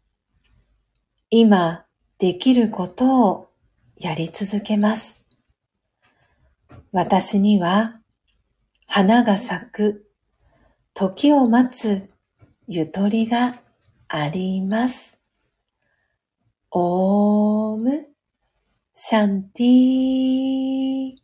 [1.30, 1.86] 今
[2.18, 3.50] できることを
[3.96, 5.24] やり続けます。
[6.92, 8.01] 私には
[8.94, 10.06] 花が咲く、
[10.94, 12.10] 時を待つ
[12.68, 13.62] ゆとりが
[14.10, 15.22] あります。
[16.72, 18.08] オーム
[18.94, 21.16] シャンティー。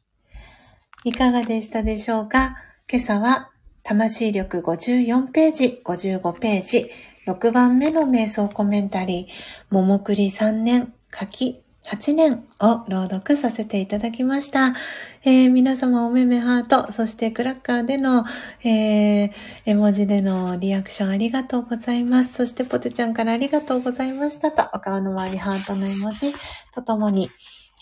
[1.04, 2.56] いかがでしたでしょうか？
[2.90, 3.52] 今朝は
[3.84, 6.90] 魂力54ページ、55ページ、
[7.26, 14.76] 6番目の瞑想コメンタリー、桃栗3年、柿8年を朗読させていただきました。
[15.24, 18.26] えー、皆様おめめハート、そしてクラッカーでの、
[18.64, 19.32] えー、
[19.66, 22.34] 絵文字でのリアクションありがとうございます。
[22.34, 26.34] そしてポテちゃんからありがとうございましたと、お顔の周りハートの絵文字
[26.76, 27.30] とともに、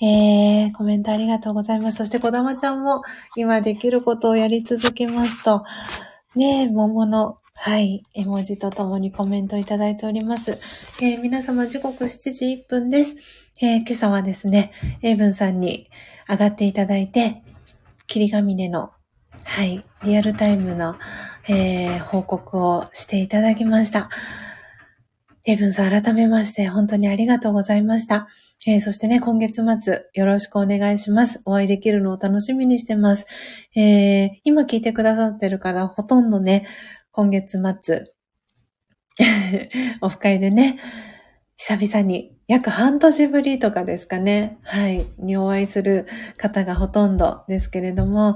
[0.04, 1.98] えー、コメントありがとうございます。
[1.98, 3.02] そしてこだまちゃんも
[3.36, 5.64] 今できることをやり続けますと、
[6.36, 8.04] ねえ、桃のはい。
[8.14, 10.52] 絵文字とともにコメントいただいております。
[11.02, 13.45] えー、皆様時刻7時1分です。
[13.62, 15.90] えー、今朝はですね、エイブンさんに
[16.28, 17.42] 上がっていただいて、
[18.06, 18.92] 霧ヶ峰の、
[19.46, 20.98] はい、リアルタイムの、
[21.48, 24.10] えー、報告をしていただきました。
[25.46, 28.28] エイブンさん改めまして本当にありがとうございました。
[28.68, 31.42] えー、そしてね、今月末よろしくお願いします。
[31.46, 33.26] お会いできるのを楽しみにしてます。
[33.74, 36.68] えー、今聞いてくださってるからほとんどね、
[37.12, 38.04] 今月末、
[40.02, 40.78] オフ会でね、
[41.56, 44.60] 久々に約半年ぶりとかですかね。
[44.64, 45.08] はい。
[45.18, 46.06] にお会いする
[46.38, 48.36] 方がほとんどですけれども、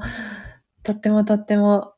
[0.83, 1.93] とってもとっても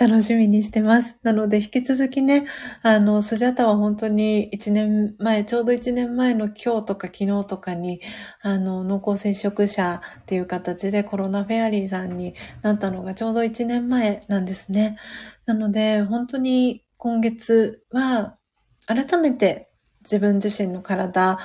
[0.00, 1.18] 楽しみにしてます。
[1.22, 2.46] なので、引き続きね、
[2.82, 8.00] あの、スジャタは本当に一年前、ちょうど一年前の今日とか昨日とかに、
[8.40, 14.96] あの、濃厚接触者っていう形でコロナフェアリーさんになったのがちょうど一年前なんですね。
[15.44, 18.38] なので、本当に今月は
[18.86, 19.69] 改めて
[20.02, 21.38] 自分自身の体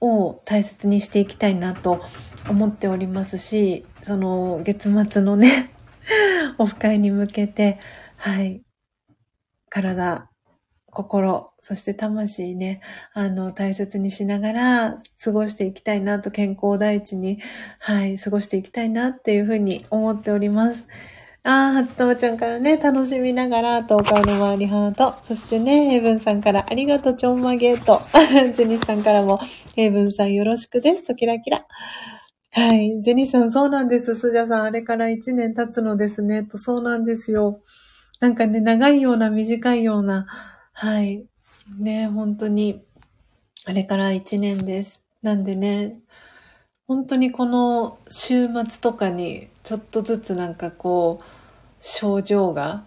[0.00, 2.02] を大切にしていきたいなと
[2.48, 5.72] 思っておりますし、その月末のね、
[6.58, 7.78] オフ会に向けて、
[8.16, 8.62] はい、
[9.68, 10.30] 体、
[10.90, 12.80] 心、そして魂ね、
[13.12, 17.38] あの、大切にしながら過ごしていきたいなと、健康第一に、
[17.80, 20.86] はい、過ごしていきたいなっていうふうに思っております。
[21.48, 25.14] ああ、初玉ちゃんからね、楽しみながら、とお顔の周りハート。
[25.22, 28.00] そしてね、ヘブンさんから、ありがとう、ちょんまげと。
[28.52, 29.38] ジェニスさんからも、
[29.76, 31.64] ヘブンさんよろしくです、とキラキラ。
[32.50, 33.00] はい。
[33.00, 34.16] ジェニスさん、そうなんです。
[34.16, 36.42] スジャさん、あれから1年経つのですね。
[36.42, 37.60] と、そうなんですよ。
[38.18, 40.26] なんかね、長いような、短いような、
[40.72, 41.26] はい。
[41.78, 42.82] ね、本当に、
[43.66, 45.00] あれから1年です。
[45.22, 46.00] なんでね、
[46.88, 51.24] 本当にこの週末とかにちょっとずつなんかこう
[51.80, 52.84] 症状が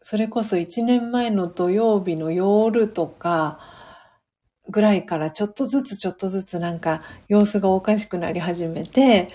[0.00, 3.60] それこそ1年前の土曜日の夜とか
[4.68, 9.28] ぐらいからちょっとずつちょっとずつなんか様子がおかしくなり始めて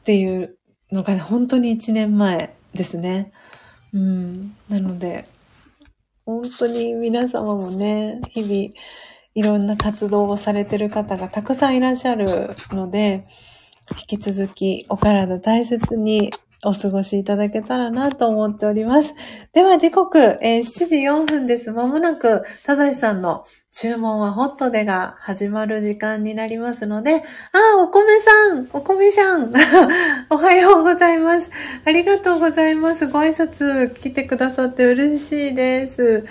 [0.00, 0.56] っていう
[0.90, 3.30] のが本当に1年前ですね。
[3.92, 4.56] うん。
[4.70, 5.28] なので
[6.24, 8.74] 本当に皆様もね、日々
[9.34, 12.24] いろんな活動をされてる方がたくさんいらっしゃる
[12.70, 13.28] ので、
[13.90, 16.30] 引き続きお体大切に
[16.64, 19.14] お過ごしいただけたらなと思っております。
[19.52, 21.70] では時刻、えー、7時4分です。
[21.70, 29.52] まもなく、ただしさんの注文はホットでが始まる時間になりますので、あ、お米さん、お米ちゃん、
[30.30, 31.52] おはようございます。
[31.84, 33.06] ありがとうございます。
[33.06, 36.24] ご挨拶来てくださって嬉しいです。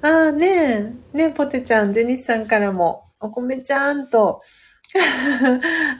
[0.00, 4.40] ああねえ、ねポテちゃん、ジェニスさんからも、お米ちゃんと、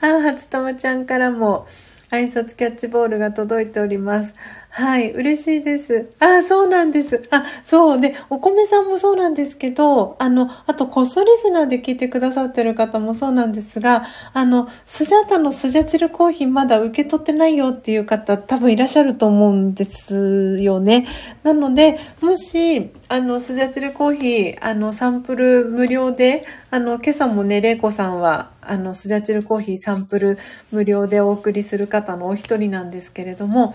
[0.00, 1.66] あ、初玉ちゃんからも、
[2.10, 4.34] 挨拶キャッチボールが届いております。
[4.78, 6.12] はい、嬉しいです。
[6.20, 7.26] あ、そうなんです。
[7.30, 8.00] あ、そう。
[8.00, 14.04] で、お米さんもそうなんですけど、あの、あと、こっそリスナーで聞いてくださってる方もそうなんですが、
[14.34, 21.06] あの、スジャータのスジャチルコーヒーまだ受け取ってないよっていう方多分いらっしゃると思うんですよね。
[21.42, 30.38] なので、もし、あの、スジャチルコーヒー、あの、サンプル無料で、あの、今朝もね、レイコさんは、あの、スジャチルコーヒーサンプル
[30.70, 33.74] 無料でお送りする方のお一人なんですけれども、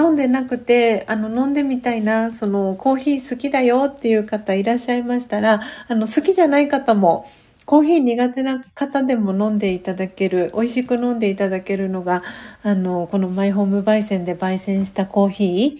[0.00, 7.26] 飲んでなくて、あの、飲んでみたいな、その、コーヒー好きだよっていう方いらっしゃいましたら、あの、好きじゃない方も、
[7.66, 12.22] コーヒー苦手な方でも飲んでいただける、美味しく飲んでいただけるのが、
[12.62, 15.78] あの、このマイホーム焙煎で焙煎したコーヒ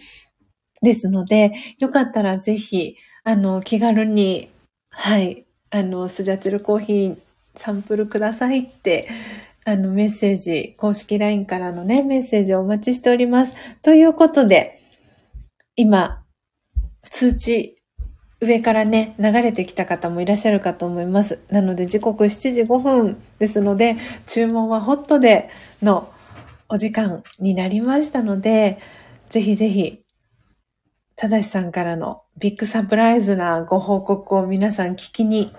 [0.82, 4.50] ーですので、よかったらぜひ、あの、気軽に、
[4.90, 7.16] はい、あの、スジャチルコーヒー
[7.54, 9.08] サンプルくださいって
[9.64, 13.54] あの、メッセージ、公式 LINE からのね、メッセージをお待ちしております。
[13.82, 14.80] ということで、
[15.76, 16.24] 今、
[17.02, 17.76] 通知、
[18.40, 21.40] 上からね、流れてきた方もいらっしゃるかと思います。
[21.50, 23.96] なので、時刻7時5分ですので、
[24.26, 25.50] 注文はホットで
[25.82, 26.10] の
[26.70, 28.78] お時間になりましたので、
[29.28, 30.02] ぜひぜひ、
[31.16, 35.52] ただしさんからのビッグサプライズなご報告を皆さん聞きに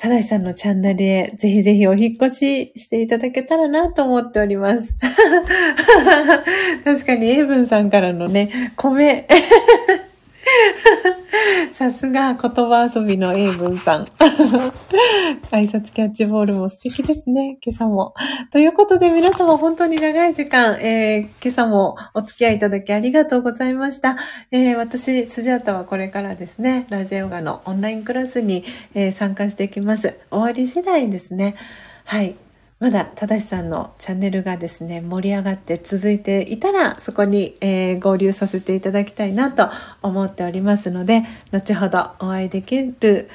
[0.00, 4.94] ただしさんのチャンネルへぜひぜひお引越ししていただけたらなと思っております。
[6.82, 9.26] 確かにエイブンさんからのね、米。
[11.72, 14.04] さすが言葉遊びの英文さん。
[15.50, 18.14] 挨拶キャッチボールも素敵ですね、今朝も。
[18.50, 24.16] ということで皆様本当に長い時間、えー、今朝もお付き合いいただきありがとうございました。
[24.50, 28.64] えー、私、スジャータはこれからですね、ラジオガのオンラインクラスに、
[28.94, 30.18] えー、参加していきます。
[30.30, 31.56] 終わり次第ですね。
[32.04, 32.34] はい。
[32.80, 39.68] まだ、ただしさんのチャンネルがですね、盛り上がって続いていたら、そこに、えー、合流させていただきたいなと
[40.00, 43.28] 思っておりますので、後ほどお会いできる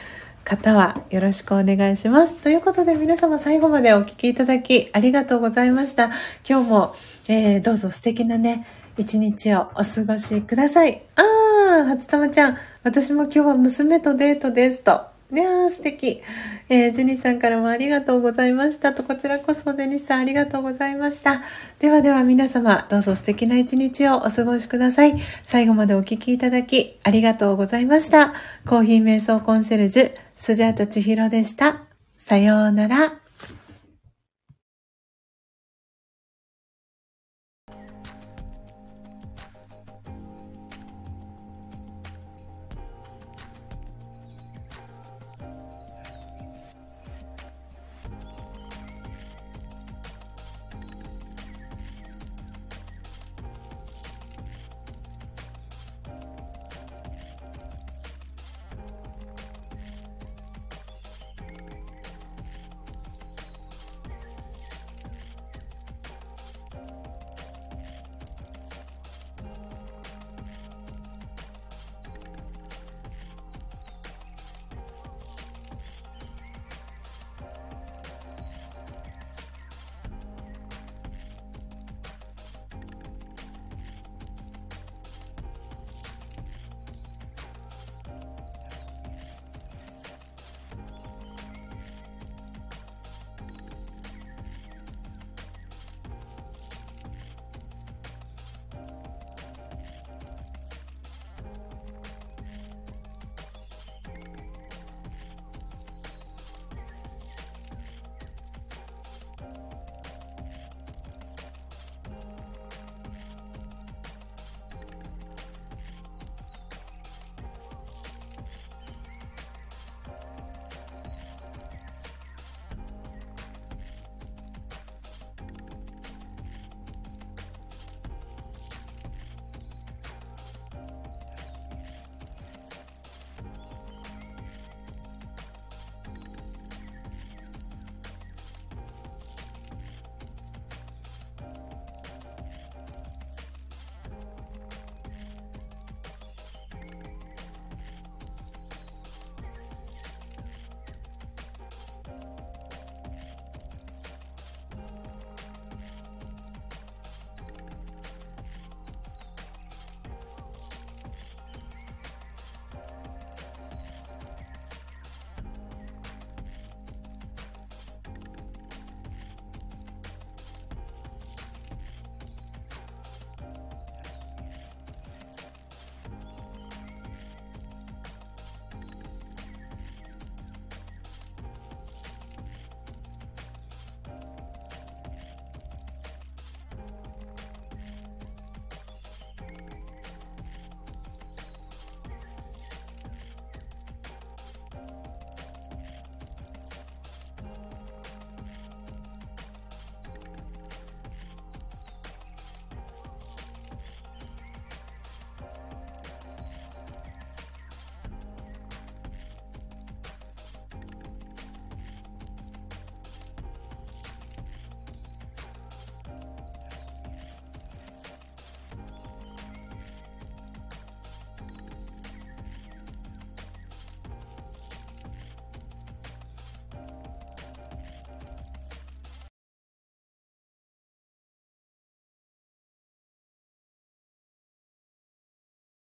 [0.43, 2.33] 方はよろしくお願いします。
[2.41, 6.05] ということで皆様最後までお聴きいただきありがとうございました。
[6.47, 6.95] 今日も、
[7.27, 8.65] えー、どうぞ素敵なね、
[8.97, 11.03] 一日をお過ごしください。
[11.17, 15.14] あー、初玉ちゃん、私も今日は娘とデートですと。
[15.31, 16.21] いやー、素敵。
[16.69, 21.41] えー、ジェニスさんからもありがとうございましたと、こちらこそジェニスさんありがとうございました。
[21.79, 25.15] ではでは皆様、どうぞ素敵な一日をお過ごしください。
[25.43, 28.33] 最後までお聴きいただき、ありがとうございました。
[28.67, 31.81] コーヒー瞑想コンシェルジュ、スジャータ千尋でした。
[32.17, 33.24] さようなら。